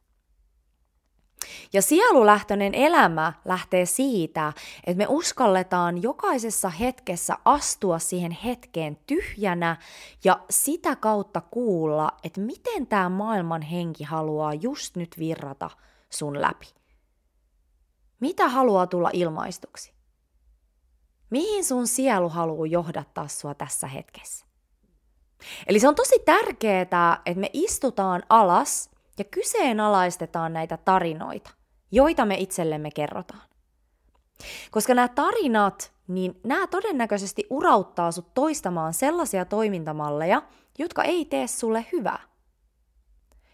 Ja 1.73 1.81
sielulähtöinen 1.81 2.75
elämä 2.75 3.33
lähtee 3.45 3.85
siitä, 3.85 4.53
että 4.87 4.97
me 4.97 5.05
uskalletaan 5.09 6.03
jokaisessa 6.03 6.69
hetkessä 6.69 7.37
astua 7.45 7.99
siihen 7.99 8.31
hetkeen 8.31 8.97
tyhjänä 9.07 9.77
ja 10.23 10.39
sitä 10.49 10.95
kautta 10.95 11.41
kuulla, 11.41 12.11
että 12.23 12.41
miten 12.41 12.87
tämä 12.87 13.09
maailman 13.09 13.61
henki 13.61 14.03
haluaa 14.03 14.53
just 14.53 14.95
nyt 14.95 15.15
virrata 15.19 15.69
sun 16.09 16.41
läpi. 16.41 16.67
Mitä 18.19 18.49
haluaa 18.49 18.87
tulla 18.87 19.09
ilmaistuksi? 19.13 19.93
Mihin 21.29 21.65
sun 21.65 21.87
sielu 21.87 22.29
haluaa 22.29 22.67
johdattaa 22.67 23.27
sua 23.27 23.55
tässä 23.55 23.87
hetkessä? 23.87 24.45
Eli 25.67 25.79
se 25.79 25.87
on 25.87 25.95
tosi 25.95 26.19
tärkeää, 26.25 26.81
että 27.25 27.39
me 27.39 27.49
istutaan 27.53 28.23
alas 28.29 28.89
ja 29.17 29.23
kyseenalaistetaan 29.23 30.53
näitä 30.53 30.77
tarinoita, 30.77 31.49
joita 31.91 32.25
me 32.25 32.35
itsellemme 32.35 32.91
kerrotaan. 32.91 33.41
Koska 34.71 34.93
nämä 34.93 35.07
tarinat, 35.07 35.93
niin 36.07 36.39
nämä 36.43 36.67
todennäköisesti 36.67 37.47
urauttaa 37.49 38.11
sut 38.11 38.33
toistamaan 38.33 38.93
sellaisia 38.93 39.45
toimintamalleja, 39.45 40.41
jotka 40.77 41.03
ei 41.03 41.25
tee 41.25 41.47
sulle 41.47 41.85
hyvää. 41.91 42.19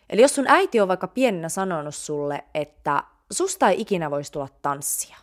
Eli 0.10 0.22
jos 0.22 0.36
sun 0.36 0.48
äiti 0.48 0.80
on 0.80 0.88
vaikka 0.88 1.08
pienenä 1.08 1.50
sanonut 1.50 1.96
sulle, 1.96 2.44
että 2.54 3.04
susta 3.32 3.70
ei 3.70 3.82
ikinä 3.82 4.12
voisi 4.12 4.32
tulla 4.32 4.48
tanssia, 4.62 5.18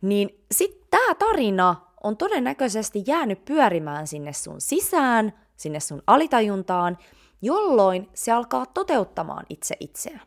niin 0.00 0.44
sitten 0.52 0.86
tämä 0.90 1.14
tarina 1.14 1.76
on 2.02 2.16
todennäköisesti 2.16 3.04
jäänyt 3.06 3.44
pyörimään 3.44 4.06
sinne 4.06 4.32
sun 4.32 4.60
sisään, 4.60 5.32
sinne 5.56 5.80
sun 5.80 6.02
alitajuntaan, 6.06 6.98
jolloin 7.42 8.10
se 8.14 8.32
alkaa 8.32 8.66
toteuttamaan 8.66 9.46
itse 9.48 9.76
itseään. 9.80 10.26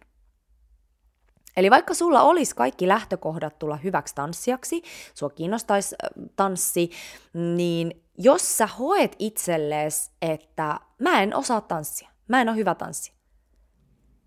Eli 1.57 1.71
vaikka 1.71 1.93
sulla 1.93 2.21
olisi 2.21 2.55
kaikki 2.55 2.87
lähtökohdat 2.87 3.59
tulla 3.59 3.75
hyväksi 3.75 4.15
tanssijaksi, 4.15 4.81
sua 5.13 5.29
kiinnostaisi 5.29 5.95
tanssi, 6.35 6.89
niin 7.33 8.03
jos 8.17 8.57
sä 8.57 8.67
hoet 8.67 9.15
itsellesi, 9.19 10.11
että 10.21 10.79
mä 10.99 11.21
en 11.21 11.35
osaa 11.35 11.61
tanssia, 11.61 12.09
mä 12.27 12.41
en 12.41 12.49
ole 12.49 12.57
hyvä 12.57 12.75
tanssi, 12.75 13.13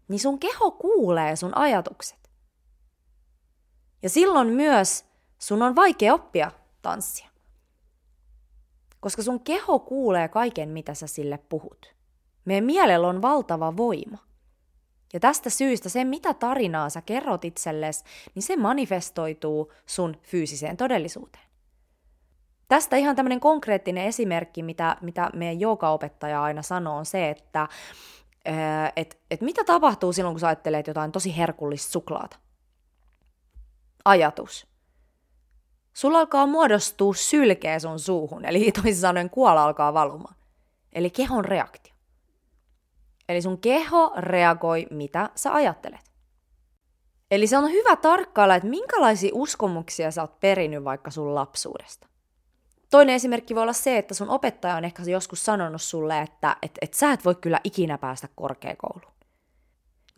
niin 0.09 0.21
sun 0.21 0.39
keho 0.39 0.71
kuulee 0.71 1.37
sun 1.37 1.57
ajatukset. 1.57 2.19
Ja 4.03 4.09
silloin 4.09 4.49
myös 4.49 5.05
sun 5.39 5.63
on 5.63 5.77
vaikea 5.77 6.15
oppia 6.15 6.51
tanssia. 6.83 7.29
Koska 9.01 9.23
sun 9.23 9.41
keho 9.41 9.79
kuulee 9.79 10.29
kaiken, 10.29 10.69
mitä 10.69 10.95
sä 10.95 11.07
sille 11.07 11.39
puhut. 11.49 11.95
Meidän 12.45 12.65
mielellä 12.65 13.09
on 13.09 13.23
valtava 13.23 13.77
voima. 13.77 14.19
Ja 15.13 15.21
tästä 15.21 15.51
syystä 15.51 15.89
se, 15.89 16.05
mitä 16.05 16.35
tarinaa 16.35 16.91
sä 16.91 17.03
kerrot 17.03 17.45
itsellesi, 17.45 18.05
niin 18.35 18.43
se 18.43 18.57
manifestoituu 18.57 19.73
sun 19.87 20.17
fyysiseen 20.23 20.77
todellisuuteen. 20.77 21.45
Tästä 22.69 22.97
ihan 22.97 23.17
tämmöinen 23.17 23.41
konkreettinen 23.41 24.05
esimerkki, 24.05 24.63
mitä, 24.63 24.97
mitä 25.01 25.31
meidän 25.35 25.61
joogaopettaja 25.61 26.43
aina 26.43 26.63
sanoo, 26.63 26.97
on 26.97 27.07
se, 27.07 27.31
että 27.31 27.69
et, 28.97 29.19
et 29.31 29.41
mitä 29.41 29.65
tapahtuu 29.65 30.13
silloin, 30.13 30.35
kun 30.35 30.41
sä 30.41 30.47
ajattelet 30.47 30.87
jotain 30.87 31.13
tosi 31.13 31.37
herkullista 31.37 31.93
suklaata. 31.93 32.37
Ajatus. 34.05 34.68
Sulla 35.99 36.19
alkaa 36.19 36.47
muodostua 36.47 37.15
sylkeä 37.15 37.79
sun 37.79 37.99
suuhun, 37.99 38.45
eli 38.45 38.73
toisin 38.73 38.97
sanoen 38.97 39.31
kuola 39.31 39.65
alkaa 39.65 39.95
valumaan. 39.95 40.35
Eli 40.93 41.11
kehon 41.11 41.45
reaktio. 41.45 41.95
Eli 43.29 43.43
sun 43.43 43.59
keho 43.59 44.13
reagoi, 44.17 44.87
mitä 44.91 45.31
sä 45.35 45.55
ajattelet. 45.55 46.13
Eli 47.31 47.47
se 47.47 47.59
on 47.59 47.71
hyvä 47.71 47.97
tarkkailla, 47.97 48.55
että 48.55 48.69
minkälaisia 48.69 49.31
uskomuksia 49.35 50.11
sä 50.11 50.23
oot 50.23 50.41
perinyt 50.41 50.85
vaikka 50.85 51.11
sun 51.11 51.35
lapsuudesta. 51.35 52.07
Toinen 52.91 53.15
esimerkki 53.15 53.55
voi 53.55 53.63
olla 53.63 53.73
se, 53.73 53.99
että 53.99 54.15
sun 54.15 54.31
opettaja 54.31 54.77
on 54.77 54.85
ehkä 54.85 55.03
joskus 55.03 55.45
sanonut 55.45 55.83
sulle, 55.83 56.21
että 56.21 56.57
et, 56.63 56.73
et 56.83 56.95
sä 56.95 57.13
et 57.13 57.25
voi 57.25 57.35
kyllä 57.35 57.61
ikinä 57.65 57.99
päästä 57.99 58.29
korkeakouluun. 58.35 59.18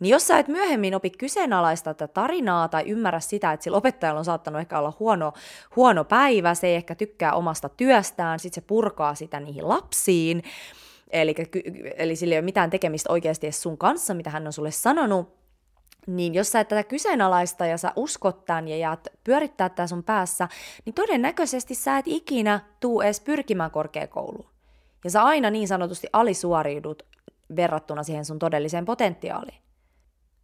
Niin 0.01 0.11
jos 0.11 0.27
sä 0.27 0.39
et 0.39 0.47
myöhemmin 0.47 0.95
opi 0.95 1.09
kyseenalaista 1.09 1.93
tätä 1.93 2.13
tarinaa 2.13 2.67
tai 2.67 2.83
ymmärrä 2.87 3.19
sitä, 3.19 3.51
että 3.51 3.63
sillä 3.63 3.77
opettajalla 3.77 4.19
on 4.19 4.25
saattanut 4.25 4.61
ehkä 4.61 4.79
olla 4.79 4.93
huono, 4.99 5.33
huono 5.75 6.03
päivä, 6.03 6.55
se 6.55 6.67
ei 6.67 6.75
ehkä 6.75 6.95
tykkää 6.95 7.33
omasta 7.33 7.69
työstään, 7.69 8.39
sitten 8.39 8.63
se 8.63 8.67
purkaa 8.67 9.15
sitä 9.15 9.39
niihin 9.39 9.69
lapsiin, 9.69 10.43
eli, 11.09 11.35
eli 11.97 12.15
sillä 12.15 12.35
ei 12.35 12.39
ole 12.39 12.45
mitään 12.45 12.69
tekemistä 12.69 13.11
oikeasti 13.11 13.47
edes 13.47 13.61
sun 13.61 13.77
kanssa, 13.77 14.13
mitä 14.13 14.29
hän 14.29 14.47
on 14.47 14.53
sulle 14.53 14.71
sanonut, 14.71 15.33
niin 16.07 16.33
jos 16.33 16.51
sä 16.51 16.59
et 16.59 16.67
tätä 16.67 16.83
kyseenalaista 16.83 17.65
ja 17.65 17.77
sä 17.77 17.93
uskot 17.95 18.45
tämän 18.45 18.67
ja 18.67 18.77
jaat 18.77 19.07
pyörittää 19.23 19.69
tämä 19.69 19.87
sun 19.87 20.03
päässä, 20.03 20.47
niin 20.85 20.93
todennäköisesti 20.93 21.75
sä 21.75 21.97
et 21.97 22.07
ikinä 22.07 22.59
tuu 22.79 23.01
edes 23.01 23.19
pyrkimään 23.19 23.71
korkeakouluun. 23.71 24.49
Ja 25.03 25.09
sä 25.09 25.23
aina 25.23 25.49
niin 25.49 25.67
sanotusti 25.67 26.07
alisuoriudut 26.13 27.03
verrattuna 27.55 28.03
siihen 28.03 28.25
sun 28.25 28.39
todelliseen 28.39 28.85
potentiaaliin. 28.85 29.61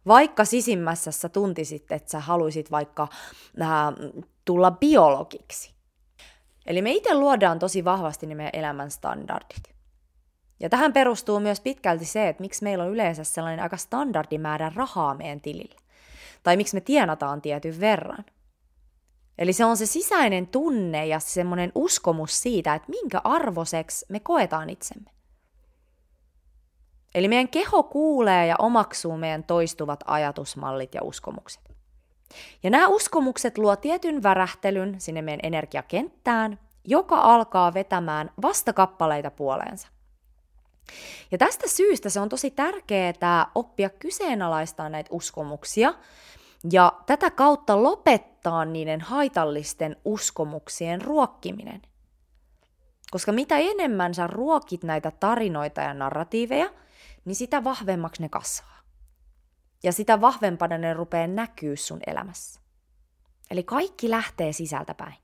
Vaikka 0.08 0.44
sisimmässä 0.44 1.10
sä 1.10 1.28
tuntisit, 1.28 1.92
että 1.92 2.10
sä 2.10 2.20
haluaisit 2.20 2.70
vaikka 2.70 3.08
äh, 3.62 3.68
tulla 4.44 4.70
biologiksi. 4.70 5.74
Eli 6.66 6.82
me 6.82 6.92
itse 6.92 7.14
luodaan 7.14 7.58
tosi 7.58 7.84
vahvasti 7.84 8.26
ne 8.26 8.34
meidän 8.34 8.60
elämän 8.60 8.90
standardit. 8.90 9.74
Ja 10.60 10.68
tähän 10.68 10.92
perustuu 10.92 11.40
myös 11.40 11.60
pitkälti 11.60 12.04
se, 12.04 12.28
että 12.28 12.40
miksi 12.40 12.64
meillä 12.64 12.84
on 12.84 12.90
yleensä 12.90 13.24
sellainen 13.24 13.62
aika 13.62 13.76
standardimäärä 13.76 14.72
rahaa 14.74 15.14
meidän 15.14 15.40
tilillä. 15.40 15.80
Tai 16.42 16.56
miksi 16.56 16.76
me 16.76 16.80
tienataan 16.80 17.42
tietyn 17.42 17.80
verran. 17.80 18.24
Eli 19.38 19.52
se 19.52 19.64
on 19.64 19.76
se 19.76 19.86
sisäinen 19.86 20.46
tunne 20.46 21.06
ja 21.06 21.20
semmoinen 21.20 21.72
uskomus 21.74 22.42
siitä, 22.42 22.74
että 22.74 22.90
minkä 22.90 23.20
arvoseksi 23.24 24.06
me 24.08 24.20
koetaan 24.20 24.70
itsemme. 24.70 25.10
Eli 27.14 27.28
meidän 27.28 27.48
keho 27.48 27.82
kuulee 27.82 28.46
ja 28.46 28.56
omaksuu 28.58 29.16
meidän 29.16 29.44
toistuvat 29.44 30.00
ajatusmallit 30.06 30.94
ja 30.94 31.02
uskomukset. 31.02 31.62
Ja 32.62 32.70
nämä 32.70 32.88
uskomukset 32.88 33.58
luo 33.58 33.76
tietyn 33.76 34.22
värähtelyn 34.22 35.00
sinne 35.00 35.22
meidän 35.22 35.40
energiakenttään, 35.42 36.58
joka 36.84 37.20
alkaa 37.20 37.74
vetämään 37.74 38.30
vastakappaleita 38.42 39.30
puoleensa. 39.30 39.88
Ja 41.30 41.38
tästä 41.38 41.68
syystä 41.68 42.08
se 42.08 42.20
on 42.20 42.28
tosi 42.28 42.50
tärkeää 42.50 43.46
oppia 43.54 43.90
kyseenalaistaa 43.90 44.88
näitä 44.88 45.08
uskomuksia 45.12 45.94
ja 46.72 46.92
tätä 47.06 47.30
kautta 47.30 47.82
lopettaa 47.82 48.64
niiden 48.64 49.00
haitallisten 49.00 49.96
uskomuksien 50.04 51.02
ruokkiminen. 51.02 51.82
Koska 53.10 53.32
mitä 53.32 53.58
enemmän 53.58 54.14
sä 54.14 54.26
ruokit 54.26 54.84
näitä 54.84 55.10
tarinoita 55.10 55.80
ja 55.80 55.94
narratiiveja, 55.94 56.70
niin 57.28 57.36
sitä 57.36 57.64
vahvemmaksi 57.64 58.22
ne 58.22 58.28
kasvaa. 58.28 58.78
Ja 59.82 59.92
sitä 59.92 60.20
vahvempana 60.20 60.78
ne 60.78 60.94
rupeaa 60.94 61.26
näkyy 61.26 61.76
sun 61.76 62.00
elämässä. 62.06 62.60
Eli 63.50 63.62
kaikki 63.62 64.10
lähtee 64.10 64.52
sisältä 64.52 64.94
päin. 64.94 65.14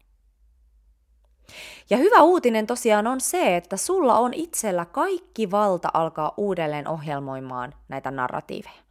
Ja 1.90 1.97
hyvä 1.97 2.23
uutinen 2.23 2.67
tosiaan 2.67 3.07
on 3.07 3.21
se, 3.21 3.57
että 3.57 3.77
sulla 3.77 4.19
on 4.19 4.35
itsellä 4.35 4.85
kaikki 4.85 5.51
valta 5.51 5.88
alkaa 5.95 6.35
uudelleen 6.37 6.88
ohjelmoimaan 6.88 7.75
näitä 7.88 8.11
narratiiveja. 8.11 8.85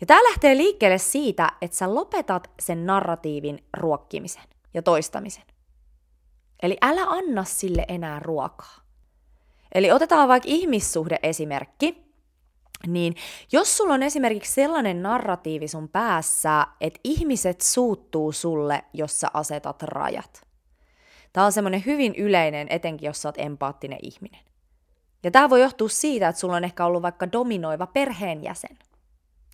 Ja 0.00 0.06
tämä 0.06 0.20
lähtee 0.30 0.56
liikkeelle 0.56 0.98
siitä, 0.98 1.52
että 1.62 1.76
sä 1.76 1.94
lopetat 1.94 2.50
sen 2.60 2.86
narratiivin 2.86 3.64
ruokkimisen 3.76 4.48
ja 4.74 4.82
toistamisen. 4.82 5.44
Eli 6.62 6.78
älä 6.82 7.04
anna 7.08 7.44
sille 7.44 7.84
enää 7.88 8.20
ruokaa. 8.20 8.89
Eli 9.74 9.92
otetaan 9.92 10.28
vaikka 10.28 10.48
ihmissuhde-esimerkki. 10.48 12.10
Niin 12.86 13.14
jos 13.52 13.76
sulla 13.76 13.94
on 13.94 14.02
esimerkiksi 14.02 14.52
sellainen 14.52 15.02
narratiivi 15.02 15.68
sun 15.68 15.88
päässä, 15.88 16.66
että 16.80 17.00
ihmiset 17.04 17.60
suuttuu 17.60 18.32
sulle, 18.32 18.84
jos 18.92 19.20
sä 19.20 19.28
asetat 19.34 19.82
rajat– 19.82 20.40
Tämä 21.32 21.46
on 21.46 21.52
semmoinen 21.52 21.82
hyvin 21.86 22.14
yleinen, 22.14 22.66
etenkin 22.70 23.06
jos 23.06 23.22
sä 23.22 23.28
oot 23.28 23.38
empaattinen 23.38 23.98
ihminen. 24.02 24.40
Ja 25.22 25.30
tämä 25.30 25.50
voi 25.50 25.60
johtua 25.60 25.88
siitä, 25.88 26.28
että 26.28 26.40
sulla 26.40 26.56
on 26.56 26.64
ehkä 26.64 26.86
ollut 26.86 27.02
vaikka 27.02 27.32
dominoiva 27.32 27.86
perheenjäsen. 27.86 28.78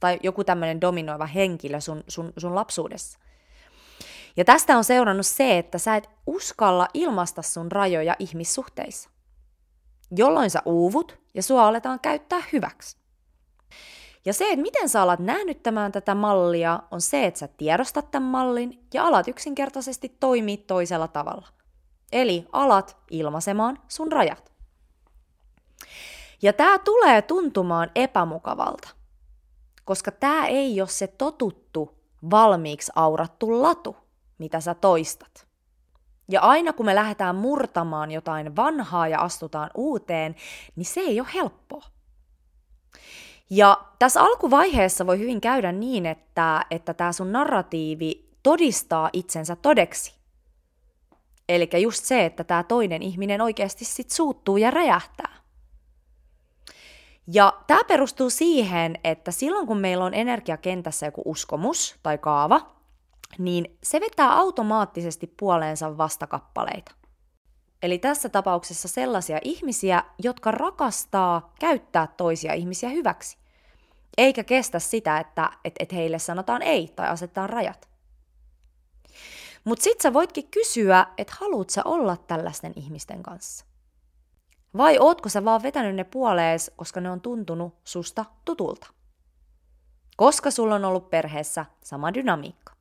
Tai 0.00 0.18
joku 0.22 0.44
tämmöinen 0.44 0.81
dominoiva 0.81 1.26
henkilö 1.26 1.81
sun, 1.81 2.05
sun, 2.09 2.33
sun 2.37 2.55
lapsuudessa. 2.55 3.18
Ja 4.37 4.44
tästä 4.44 4.76
on 4.76 4.85
seurannut 4.85 5.26
se, 5.26 5.59
että 5.59 5.79
sä 5.79 5.96
et 5.96 6.11
uskalla 6.26 6.88
ilmaista 6.94 7.42
sun 7.42 7.72
rajoja 7.72 8.16
ihmissuhteissa. 8.18 9.11
Jolloin 10.11 10.51
sä 10.51 10.62
uuvut 10.64 11.19
ja 11.35 11.42
sua 11.42 11.66
aletaan 11.66 12.01
käyttää 12.01 12.42
hyväksi. 12.53 12.97
Ja 14.25 14.33
se, 14.33 14.45
että 14.45 14.62
miten 14.62 14.88
sä 14.88 15.03
alat 15.03 15.21
näännyttämään 15.21 15.92
tätä 15.92 16.14
mallia, 16.14 16.83
on 16.90 17.01
se, 17.01 17.27
että 17.27 17.40
sä 17.40 17.49
tiedostat 17.49 18.11
tämän 18.11 18.29
mallin 18.29 18.87
ja 18.95 19.05
alat 19.05 19.29
yksinkertaisesti 19.29 20.16
toimia 20.21 20.57
toisella 20.66 21.09
tavalla. 21.09 21.49
Eli 22.12 22.47
alat 22.53 22.97
ilmaisemaan 23.11 23.79
sun 23.88 24.12
rajat. 24.12 24.53
Ja 26.42 26.53
tämä 26.53 26.79
tulee 26.79 27.23
tuntumaan 27.23 27.90
epämukavalta, 27.95 28.88
koska 29.85 30.11
tämä 30.11 30.47
ei 30.47 30.81
ole 30.81 30.88
se 30.88 31.07
totuttu, 31.07 31.99
valmiiksi 32.31 32.92
aurattu 32.95 33.62
latu, 33.62 33.97
mitä 34.38 34.61
sä 34.61 34.75
toistat. 34.75 35.47
Ja 36.29 36.41
aina 36.41 36.73
kun 36.73 36.87
me 36.87 36.95
lähdetään 36.95 37.37
murtamaan 37.37 38.11
jotain 38.11 38.57
vanhaa 38.57 39.09
ja 39.09 39.21
astutaan 39.21 39.71
uuteen, 39.75 40.37
niin 40.77 40.85
se 40.85 41.01
ei 41.01 41.21
ole 41.21 41.29
helppoa. 41.35 41.85
Ja 43.51 43.85
tässä 43.99 44.21
alkuvaiheessa 44.23 45.07
voi 45.07 45.19
hyvin 45.19 45.41
käydä 45.41 45.73
niin, 45.73 46.07
että, 46.07 46.67
että 46.71 46.95
tämä 46.95 47.12
sun 47.12 47.33
narratiivi 47.33 48.29
todistaa 48.43 49.11
itsensä 49.12 49.57
todeksi. 49.57 50.15
Eli 51.49 51.69
just 51.83 52.05
se, 52.05 52.25
että 52.25 52.45
tämä 52.45 52.62
toinen 52.62 53.03
ihminen 53.03 53.41
oikeasti 53.41 53.85
sit 53.85 54.11
suuttuu 54.11 54.57
ja 54.57 54.71
räjähtää. 54.71 55.37
Ja 57.33 57.53
tämä 57.67 57.85
perustuu 57.85 58.31
siihen, 58.31 58.99
että 59.05 59.31
silloin 59.31 59.67
kun 59.67 59.79
meillä 59.79 60.05
on 60.05 60.15
energiakentässä 60.15 61.07
joku 61.07 61.23
uskomus 61.25 61.97
tai 62.03 62.19
kaava, 62.19 62.76
niin 63.39 63.79
se 63.83 64.01
vetää 64.01 64.33
automaattisesti 64.33 65.27
puoleensa 65.27 65.97
vastakappaleita. 65.97 66.93
Eli 67.83 67.99
tässä 67.99 68.29
tapauksessa 68.29 68.89
sellaisia 68.89 69.39
ihmisiä, 69.45 70.05
jotka 70.23 70.51
rakastaa 70.51 71.53
käyttää 71.61 72.07
toisia 72.17 72.55
ihmisiä 72.55 72.89
hyväksi. 72.89 73.39
Eikä 74.19 74.45
kestä 74.45 74.79
sitä, 74.79 75.19
että 75.19 75.51
et, 75.65 75.75
et 75.81 75.93
heille 75.93 76.19
sanotaan 76.19 76.62
ei 76.62 76.93
tai 76.97 77.09
asetetaan 77.09 77.51
rajat. 77.51 77.89
Mutta 79.65 79.83
sit 79.83 80.01
sä 80.01 80.12
voitkin 80.12 80.49
kysyä, 80.51 81.07
että 81.19 81.37
haluut 81.41 81.71
sä 81.71 81.83
olla 81.85 82.17
tällaisten 82.17 82.73
ihmisten 82.77 83.23
kanssa. 83.23 83.65
Vai 84.77 84.99
ootko 84.99 85.29
sä 85.29 85.45
vaan 85.45 85.62
vetänyt 85.62 85.95
ne 85.95 86.05
puolees, 86.05 86.71
koska 86.77 87.01
ne 87.01 87.11
on 87.11 87.21
tuntunut 87.21 87.75
susta 87.85 88.25
tutulta? 88.45 88.87
Koska 90.17 90.51
sulla 90.51 90.75
on 90.75 90.85
ollut 90.85 91.11
perheessä 91.11 91.67
sama 91.85 92.15
dynamiikka. 92.15 92.76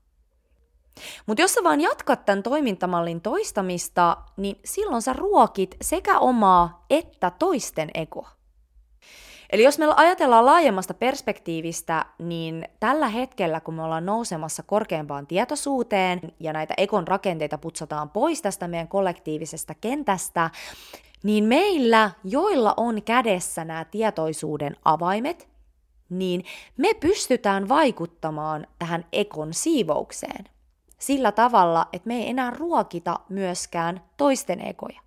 Mutta 1.25 1.41
jos 1.41 1.53
sä 1.53 1.63
vaan 1.63 1.81
jatkat 1.81 2.25
tämän 2.25 2.43
toimintamallin 2.43 3.21
toistamista, 3.21 4.17
niin 4.37 4.59
silloin 4.65 5.01
sä 5.01 5.13
ruokit 5.13 5.75
sekä 5.81 6.19
omaa 6.19 6.85
että 6.89 7.31
toisten 7.31 7.89
egoa. 7.93 8.29
Eli 9.49 9.63
jos 9.63 9.79
me 9.79 9.85
ajatellaan 9.95 10.45
laajemmasta 10.45 10.93
perspektiivistä, 10.93 12.05
niin 12.19 12.67
tällä 12.79 13.07
hetkellä, 13.07 13.59
kun 13.59 13.73
me 13.73 13.83
ollaan 13.83 14.05
nousemassa 14.05 14.63
korkeampaan 14.63 15.27
tietoisuuteen 15.27 16.21
ja 16.39 16.53
näitä 16.53 16.73
ekon 16.77 17.07
rakenteita 17.07 17.57
putsataan 17.57 18.09
pois 18.09 18.41
tästä 18.41 18.67
meidän 18.67 18.87
kollektiivisesta 18.87 19.73
kentästä, 19.81 20.49
niin 21.23 21.43
meillä, 21.43 22.11
joilla 22.23 22.73
on 22.77 23.03
kädessä 23.03 23.65
nämä 23.65 23.85
tietoisuuden 23.85 24.75
avaimet, 24.85 25.47
niin 26.09 26.45
me 26.77 26.93
pystytään 26.93 27.69
vaikuttamaan 27.69 28.67
tähän 28.79 29.05
ekon 29.13 29.53
siivoukseen 29.53 30.45
sillä 30.97 31.31
tavalla, 31.31 31.87
että 31.93 32.07
me 32.07 32.15
ei 32.15 32.29
enää 32.29 32.51
ruokita 32.51 33.19
myöskään 33.29 34.01
toisten 34.17 34.67
ekoja. 34.67 35.01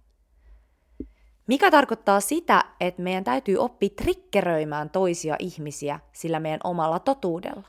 Mikä 1.47 1.71
tarkoittaa 1.71 2.21
sitä, 2.21 2.65
että 2.81 3.03
meidän 3.03 3.25
täytyy 3.25 3.57
oppia 3.57 3.89
trikkeröimään 3.97 4.91
toisia 4.91 5.37
ihmisiä 5.39 6.01
sillä 6.13 6.41
meidän 6.41 6.61
omalla 6.65 6.99
totuudella. 6.99 7.69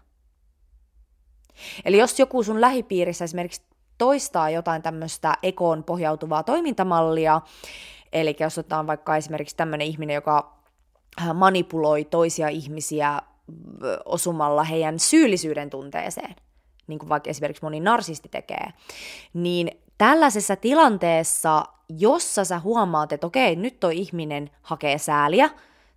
Eli 1.85 1.97
jos 1.97 2.19
joku 2.19 2.43
sun 2.43 2.61
lähipiirissä 2.61 3.25
esimerkiksi 3.25 3.61
toistaa 3.97 4.49
jotain 4.49 4.81
tämmöistä 4.81 5.33
ekoon 5.43 5.83
pohjautuvaa 5.83 6.43
toimintamallia, 6.43 7.41
eli 8.13 8.35
jos 8.39 8.57
otetaan 8.57 8.87
vaikka 8.87 9.15
esimerkiksi 9.15 9.55
tämmöinen 9.55 9.87
ihminen, 9.87 10.13
joka 10.13 10.59
äh, 11.21 11.33
manipuloi 11.33 12.05
toisia 12.05 12.47
ihmisiä 12.47 13.21
osumalla 14.05 14.63
heidän 14.63 14.99
syyllisyyden 14.99 15.69
tunteeseen, 15.69 16.35
niin 16.89 16.99
kuin 16.99 17.09
vaikka 17.09 17.29
esimerkiksi 17.29 17.63
moni 17.63 17.79
narsisti 17.79 18.29
tekee, 18.29 18.67
niin 19.33 19.71
tällaisessa 19.97 20.55
tilanteessa, 20.55 21.65
jossa 21.89 22.45
sä 22.45 22.59
huomaat, 22.59 23.11
että 23.11 23.27
okei, 23.27 23.55
nyt 23.55 23.79
toi 23.79 23.97
ihminen 23.97 24.49
hakee 24.61 24.97
sääliä, 24.97 25.49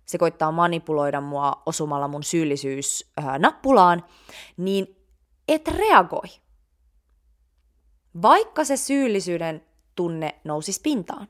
se 0.05 0.17
koittaa 0.17 0.51
manipuloida 0.51 1.21
mua 1.21 1.61
osumalla 1.65 2.07
mun 2.07 2.23
syyllisyys 2.23 3.11
äh, 3.19 3.39
nappulaan, 3.39 4.05
niin 4.57 4.95
et 5.47 5.67
reagoi. 5.67 6.27
Vaikka 8.21 8.63
se 8.63 8.77
syyllisyyden 8.77 9.65
tunne 9.95 10.35
nousisi 10.43 10.81
pintaan. 10.83 11.27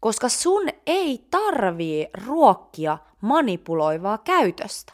Koska 0.00 0.28
sun 0.28 0.68
ei 0.86 1.26
tarvii 1.30 2.08
ruokkia 2.26 2.98
manipuloivaa 3.20 4.18
käytöstä. 4.18 4.92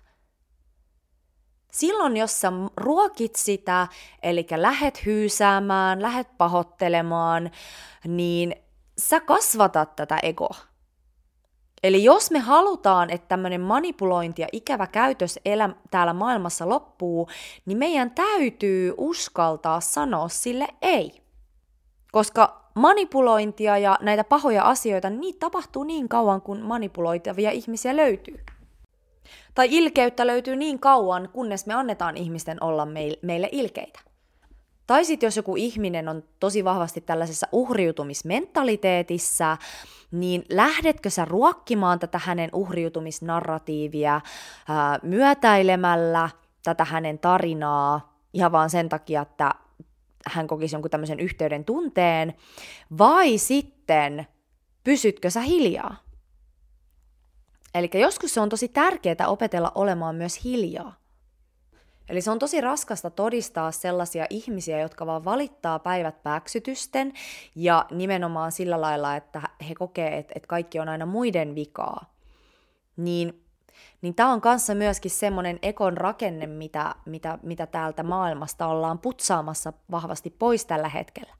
Silloin, 1.76 2.16
jos 2.16 2.40
sä 2.40 2.52
ruokit 2.76 3.36
sitä, 3.36 3.88
eli 4.22 4.46
lähet 4.56 5.06
hyysäämään, 5.06 6.02
lähet 6.02 6.28
pahoittelemaan, 6.38 7.50
niin 8.04 8.56
sä 8.98 9.20
kasvatat 9.20 9.96
tätä 9.96 10.18
egoa. 10.22 10.56
Eli 11.82 12.04
jos 12.04 12.30
me 12.30 12.38
halutaan, 12.38 13.10
että 13.10 13.28
tämmöinen 13.28 13.60
manipulointi 13.60 14.42
ja 14.42 14.48
ikävä 14.52 14.86
käytös 14.86 15.38
elä, 15.44 15.70
täällä 15.90 16.12
maailmassa 16.12 16.68
loppuu, 16.68 17.28
niin 17.66 17.78
meidän 17.78 18.10
täytyy 18.10 18.94
uskaltaa 18.96 19.80
sanoa 19.80 20.28
sille 20.28 20.68
ei. 20.82 21.22
Koska 22.12 22.70
manipulointia 22.74 23.78
ja 23.78 23.98
näitä 24.00 24.24
pahoja 24.24 24.62
asioita, 24.64 25.10
niin 25.10 25.38
tapahtuu 25.38 25.84
niin 25.84 26.08
kauan, 26.08 26.42
kun 26.42 26.60
manipuloitavia 26.60 27.50
ihmisiä 27.50 27.96
löytyy. 27.96 28.44
Tai 29.54 29.68
ilkeyttä 29.70 30.26
löytyy 30.26 30.56
niin 30.56 30.78
kauan, 30.78 31.28
kunnes 31.32 31.66
me 31.66 31.74
annetaan 31.74 32.16
ihmisten 32.16 32.62
olla 32.62 32.86
meille 33.22 33.48
ilkeitä. 33.52 34.00
Tai 34.86 35.04
sitten 35.04 35.26
jos 35.26 35.36
joku 35.36 35.56
ihminen 35.56 36.08
on 36.08 36.24
tosi 36.40 36.64
vahvasti 36.64 37.00
tällaisessa 37.00 37.48
uhriutumismentaliteetissa, 37.52 39.56
niin 40.10 40.44
lähdetkö 40.50 41.10
sä 41.10 41.24
ruokkimaan 41.24 41.98
tätä 41.98 42.20
hänen 42.24 42.50
uhriutumisnarratiivia 42.52 44.20
ää, 44.68 44.98
myötäilemällä 45.02 46.30
tätä 46.62 46.84
hänen 46.84 47.18
tarinaa 47.18 48.16
ihan 48.32 48.52
vaan 48.52 48.70
sen 48.70 48.88
takia, 48.88 49.22
että 49.22 49.54
hän 50.26 50.46
kokisi 50.46 50.74
jonkun 50.74 50.90
tämmöisen 50.90 51.20
yhteyden 51.20 51.64
tunteen, 51.64 52.34
vai 52.98 53.38
sitten 53.38 54.26
pysytkö 54.84 55.30
sä 55.30 55.40
hiljaa? 55.40 56.05
Eli 57.78 57.90
joskus 57.94 58.34
se 58.34 58.40
on 58.40 58.48
tosi 58.48 58.68
tärkeää 58.68 59.28
opetella 59.28 59.72
olemaan 59.74 60.14
myös 60.16 60.44
hiljaa. 60.44 60.96
Eli 62.08 62.20
se 62.20 62.30
on 62.30 62.38
tosi 62.38 62.60
raskasta 62.60 63.10
todistaa 63.10 63.72
sellaisia 63.72 64.26
ihmisiä, 64.30 64.80
jotka 64.80 65.06
vaan 65.06 65.24
valittaa 65.24 65.78
päivät 65.78 66.22
pääksytysten 66.22 67.12
ja 67.54 67.86
nimenomaan 67.90 68.52
sillä 68.52 68.80
lailla, 68.80 69.16
että 69.16 69.42
he 69.68 69.74
kokee, 69.74 70.18
että, 70.18 70.48
kaikki 70.48 70.78
on 70.78 70.88
aina 70.88 71.06
muiden 71.06 71.54
vikaa. 71.54 72.14
Niin, 72.96 73.44
niin 74.02 74.14
tämä 74.14 74.32
on 74.32 74.40
kanssa 74.40 74.74
myöskin 74.74 75.10
semmoinen 75.10 75.58
ekon 75.62 75.96
rakenne, 75.96 76.46
mitä, 76.46 76.94
mitä, 77.06 77.38
mitä 77.42 77.66
täältä 77.66 78.02
maailmasta 78.02 78.66
ollaan 78.66 78.98
putsaamassa 78.98 79.72
vahvasti 79.90 80.30
pois 80.30 80.66
tällä 80.66 80.88
hetkellä. 80.88 81.34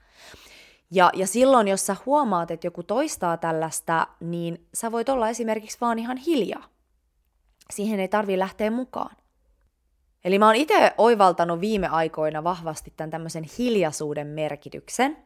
Ja, 0.91 1.11
ja 1.15 1.27
silloin, 1.27 1.69
jos 1.69 1.87
sä 1.87 1.97
huomaat, 2.07 2.51
että 2.51 2.67
joku 2.67 2.83
toistaa 2.83 3.37
tällaista, 3.37 4.07
niin 4.21 4.67
sä 4.75 4.93
voit 4.93 5.09
olla 5.09 5.29
esimerkiksi 5.29 5.79
vaan 5.81 5.99
ihan 5.99 6.17
hiljaa. 6.17 6.65
Siihen 7.71 8.01
ei 8.01 8.09
tarvi 8.09 8.39
lähteä 8.39 8.71
mukaan. 8.71 9.17
Eli 10.25 10.39
mä 10.39 10.47
oon 10.47 10.55
itse 10.55 10.93
oivaltanut 10.99 11.61
viime 11.61 11.89
aikoina 11.89 12.45
vahvasti 12.45 12.93
tämän 12.97 13.11
tämmöisen 13.11 13.45
hiljaisuuden 13.59 14.27
merkityksen. 14.27 15.17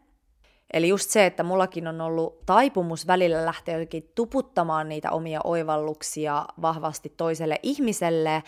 Eli 0.73 0.89
just 0.89 1.11
se, 1.11 1.27
että 1.27 1.43
mullakin 1.43 1.89
on 1.89 2.01
ollut 2.01 2.47
taipumus 2.47 3.07
välillä 3.07 3.47
lähteä 3.47 3.75
jotenkin 3.75 4.13
tuputtamaan 4.15 4.89
niitä 4.89 5.11
omia 5.11 5.41
oivalluksia 5.45 6.47
vahvasti 6.63 7.15
toiselle 7.17 7.61
ihmiselle, 7.63 8.43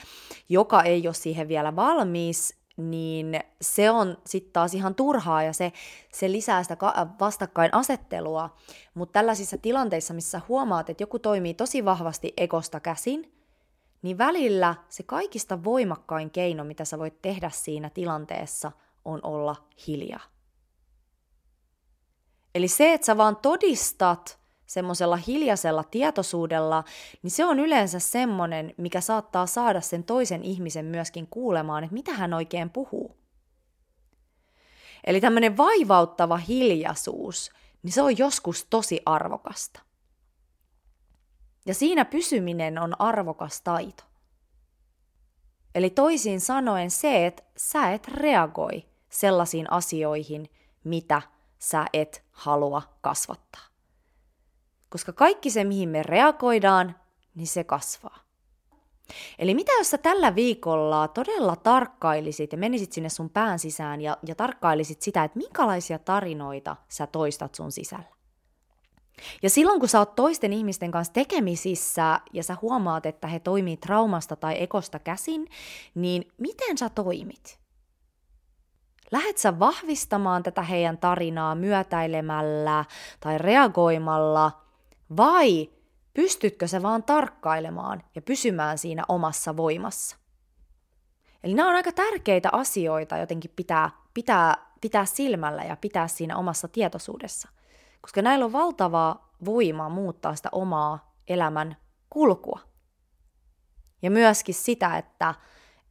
joka 0.48 0.82
ei 0.82 1.08
ole 1.08 1.14
siihen 1.14 1.48
vielä 1.48 1.76
valmis, 1.76 2.61
niin 2.76 3.40
se 3.60 3.90
on 3.90 4.18
sitten 4.26 4.52
taas 4.52 4.74
ihan 4.74 4.94
turhaa 4.94 5.42
ja 5.42 5.52
se, 5.52 5.72
se 6.12 6.32
lisää 6.32 6.62
sitä 6.62 6.76
vastakkainasettelua. 7.20 8.56
Mutta 8.94 9.12
tällaisissa 9.12 9.58
tilanteissa, 9.58 10.14
missä 10.14 10.40
huomaat, 10.48 10.90
että 10.90 11.02
joku 11.02 11.18
toimii 11.18 11.54
tosi 11.54 11.84
vahvasti 11.84 12.32
ekosta 12.36 12.80
käsin, 12.80 13.32
niin 14.02 14.18
välillä 14.18 14.74
se 14.88 15.02
kaikista 15.02 15.64
voimakkain 15.64 16.30
keino, 16.30 16.64
mitä 16.64 16.84
sä 16.84 16.98
voit 16.98 17.22
tehdä 17.22 17.50
siinä 17.50 17.90
tilanteessa, 17.90 18.72
on 19.04 19.20
olla 19.22 19.56
hiljaa. 19.86 20.32
Eli 22.54 22.68
se, 22.68 22.92
että 22.92 23.04
sä 23.04 23.16
vaan 23.16 23.36
todistat 23.36 24.41
semmoisella 24.72 25.16
hiljaisella 25.16 25.84
tietoisuudella, 25.84 26.84
niin 27.22 27.30
se 27.30 27.44
on 27.44 27.58
yleensä 27.58 27.98
semmoinen, 27.98 28.74
mikä 28.76 29.00
saattaa 29.00 29.46
saada 29.46 29.80
sen 29.80 30.04
toisen 30.04 30.42
ihmisen 30.42 30.84
myöskin 30.84 31.26
kuulemaan, 31.26 31.84
että 31.84 31.94
mitä 31.94 32.14
hän 32.14 32.34
oikein 32.34 32.70
puhuu. 32.70 33.16
Eli 35.06 35.20
tämmöinen 35.20 35.56
vaivauttava 35.56 36.36
hiljaisuus, 36.36 37.50
niin 37.82 37.92
se 37.92 38.02
on 38.02 38.18
joskus 38.18 38.66
tosi 38.70 39.00
arvokasta. 39.06 39.80
Ja 41.66 41.74
siinä 41.74 42.04
pysyminen 42.04 42.78
on 42.78 43.00
arvokas 43.00 43.60
taito. 43.60 44.04
Eli 45.74 45.90
toisin 45.90 46.40
sanoen 46.40 46.90
se, 46.90 47.26
että 47.26 47.42
sä 47.56 47.92
et 47.92 48.08
reagoi 48.08 48.84
sellaisiin 49.08 49.72
asioihin, 49.72 50.50
mitä 50.84 51.22
sä 51.58 51.86
et 51.92 52.24
halua 52.30 52.82
kasvattaa. 53.00 53.71
Koska 54.92 55.12
kaikki 55.12 55.50
se, 55.50 55.64
mihin 55.64 55.88
me 55.88 56.02
reagoidaan, 56.02 56.94
niin 57.34 57.46
se 57.46 57.64
kasvaa. 57.64 58.18
Eli 59.38 59.54
mitä 59.54 59.72
jos 59.78 59.90
sä 59.90 59.98
tällä 59.98 60.34
viikolla 60.34 61.08
todella 61.08 61.56
tarkkailisit 61.56 62.52
ja 62.52 62.58
menisit 62.58 62.92
sinne 62.92 63.08
sun 63.08 63.30
pään 63.30 63.58
sisään 63.58 64.00
ja, 64.00 64.16
ja 64.26 64.34
tarkkailisit 64.34 65.02
sitä, 65.02 65.24
että 65.24 65.38
minkälaisia 65.38 65.98
tarinoita 65.98 66.76
sä 66.88 67.06
toistat 67.06 67.54
sun 67.54 67.72
sisällä? 67.72 68.12
Ja 69.42 69.50
silloin 69.50 69.80
kun 69.80 69.88
sä 69.88 69.98
oot 69.98 70.14
toisten 70.14 70.52
ihmisten 70.52 70.90
kanssa 70.90 71.12
tekemisissä 71.12 72.20
ja 72.32 72.42
sä 72.42 72.56
huomaat, 72.62 73.06
että 73.06 73.28
he 73.28 73.40
toimii 73.40 73.76
traumasta 73.76 74.36
tai 74.36 74.62
ekosta 74.62 74.98
käsin, 74.98 75.48
niin 75.94 76.32
miten 76.38 76.78
sä 76.78 76.88
toimit? 76.88 77.58
Lähet 79.12 79.38
sä 79.38 79.58
vahvistamaan 79.58 80.42
tätä 80.42 80.62
heidän 80.62 80.98
tarinaa 80.98 81.54
myötäilemällä 81.54 82.84
tai 83.20 83.38
reagoimalla, 83.38 84.61
vai 85.16 85.70
pystytkö 86.14 86.68
sä 86.68 86.82
vaan 86.82 87.02
tarkkailemaan 87.02 88.02
ja 88.14 88.22
pysymään 88.22 88.78
siinä 88.78 89.04
omassa 89.08 89.56
voimassa? 89.56 90.16
Eli 91.44 91.54
nämä 91.54 91.68
on 91.68 91.76
aika 91.76 91.92
tärkeitä 91.92 92.48
asioita 92.52 93.16
jotenkin 93.16 93.52
pitää, 93.56 93.90
pitää, 94.14 94.54
pitää 94.80 95.04
silmällä 95.04 95.62
ja 95.62 95.76
pitää 95.76 96.08
siinä 96.08 96.36
omassa 96.36 96.68
tietoisuudessa– 96.68 97.48
koska 98.02 98.22
näillä 98.22 98.44
on 98.44 98.52
valtava 98.52 99.28
voima 99.44 99.88
muuttaa 99.88 100.34
sitä 100.34 100.48
omaa 100.52 101.14
elämän 101.28 101.76
kulkua. 102.10 102.60
Ja 104.02 104.10
myöskin 104.10 104.54
sitä, 104.54 104.98
että, 104.98 105.34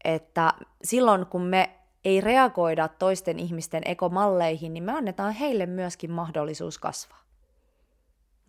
että 0.03 0.53
silloin 0.83 1.25
kun 1.25 1.41
me 1.41 1.79
ei 2.05 2.21
reagoida 2.21 2.87
toisten 2.87 3.39
ihmisten 3.39 3.83
ekomalleihin, 3.85 4.73
niin 4.73 4.83
me 4.83 4.91
annetaan 4.91 5.33
heille 5.33 5.65
myöskin 5.65 6.11
mahdollisuus 6.11 6.77
kasvaa. 6.77 7.21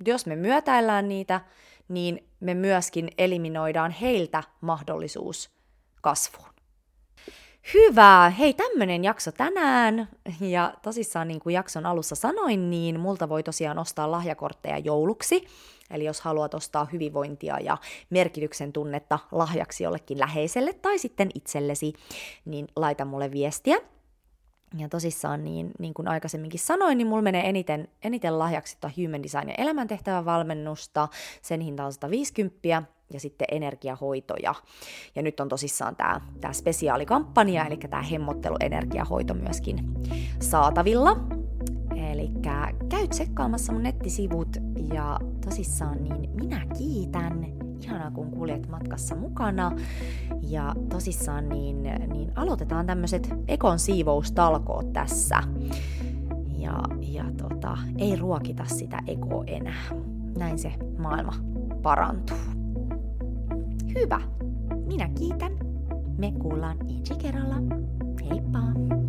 Jos 0.07 0.27
me 0.27 0.37
myötäillään 0.37 1.09
niitä, 1.09 1.41
niin 1.89 2.29
me 2.41 2.55
myöskin 2.55 3.11
eliminoidaan 3.19 3.91
heiltä 3.91 4.43
mahdollisuus 4.61 5.51
kasvuun. 6.01 6.53
Hyvä! 7.75 8.33
Hei, 8.39 8.55
tämmönen 8.55 9.05
jakso 9.05 9.33
tänään. 9.33 10.09
Ja 10.41 10.75
tosissaan 10.83 11.29
niin 11.29 11.41
kuin 11.41 11.55
jakson 11.55 11.87
alussa 11.87 12.15
sanoin, 12.15 12.71
niin 12.71 13.01
multa 13.01 13.29
voi 13.29 13.43
tosiaan 13.43 13.79
ostaa 13.79 14.11
lahjakortteja 14.11 14.79
jouluksi. 14.79 15.47
Eli 15.91 16.05
jos 16.05 16.21
haluat 16.21 16.55
ostaa 16.55 16.89
hyvinvointia 16.93 17.59
ja 17.61 17.77
merkityksen 18.11 18.73
tunnetta 18.73 19.19
lahjaksi 19.33 19.85
jollekin 19.85 20.19
läheiselle 20.19 20.73
tai 20.73 20.99
sitten 20.99 21.31
itsellesi, 21.35 21.93
niin 22.45 22.69
laita 22.77 23.05
mulle 23.05 23.31
viestiä. 23.31 23.79
Ja 24.79 24.89
tosissaan, 24.89 25.45
niin, 25.45 25.71
niin 25.79 25.95
kuin 25.95 26.09
aikaisemminkin 26.09 26.61
sanoin, 26.61 26.99
niin 26.99 27.07
mulla 27.07 27.23
menee 27.23 27.49
eniten, 27.49 27.89
eniten 28.05 28.39
lahjaksi 28.39 28.79
Human 28.97 29.23
Design 29.23 29.49
ja 29.49 29.55
elämäntehtävän 29.59 30.25
valmennusta. 30.25 31.09
Sen 31.43 31.61
hinta 31.61 31.85
on 31.85 31.93
150 31.93 32.59
ja 33.13 33.21
sitten 33.21 33.47
energiahoitoja. 33.51 34.55
Ja 35.15 35.23
nyt 35.23 35.41
on 35.41 35.49
tosissaan 35.49 35.97
tämä 35.97 36.21
tää 36.41 36.53
spesiaalikampanja, 36.53 37.67
eli 37.67 37.77
tämä 37.77 38.03
hemmotteluenergiahoito 38.03 39.35
myöskin 39.35 39.79
saatavilla. 40.41 41.17
Eli 42.13 42.31
käy 42.89 43.09
tsekkaamassa 43.09 43.73
mun 43.73 43.83
nettisivut 43.83 44.57
ja 44.95 45.19
tosissaan 45.45 46.03
niin 46.05 46.31
minä 46.31 46.67
kiitän. 46.79 47.62
Ihanaa 47.85 48.11
kun 48.11 48.31
kuljet 48.31 48.69
matkassa 48.69 49.17
mukana. 49.17 49.73
Ja 50.43 50.75
tosissaan 50.89 51.49
niin, 51.49 51.83
niin 51.83 52.33
aloitetaan 52.35 52.87
tämmöiset 52.87 53.35
ekon 53.49 53.79
siivoustalkoot 53.79 54.93
tässä. 54.93 55.43
Ja, 56.59 56.83
ja 57.01 57.25
tota, 57.37 57.79
ei 57.99 58.17
ruokita 58.17 58.65
sitä 58.65 58.99
ego 59.07 59.45
enää. 59.47 59.85
Näin 60.39 60.59
se 60.59 60.73
maailma 60.99 61.33
parantuu. 61.83 62.37
Hyvä. 63.95 64.21
Minä 64.87 65.09
kiitän. 65.09 65.53
Me 66.19 66.33
kuullaan 66.33 66.77
ensi 66.89 67.15
kerralla. 67.15 67.57
Heippa! 68.31 69.02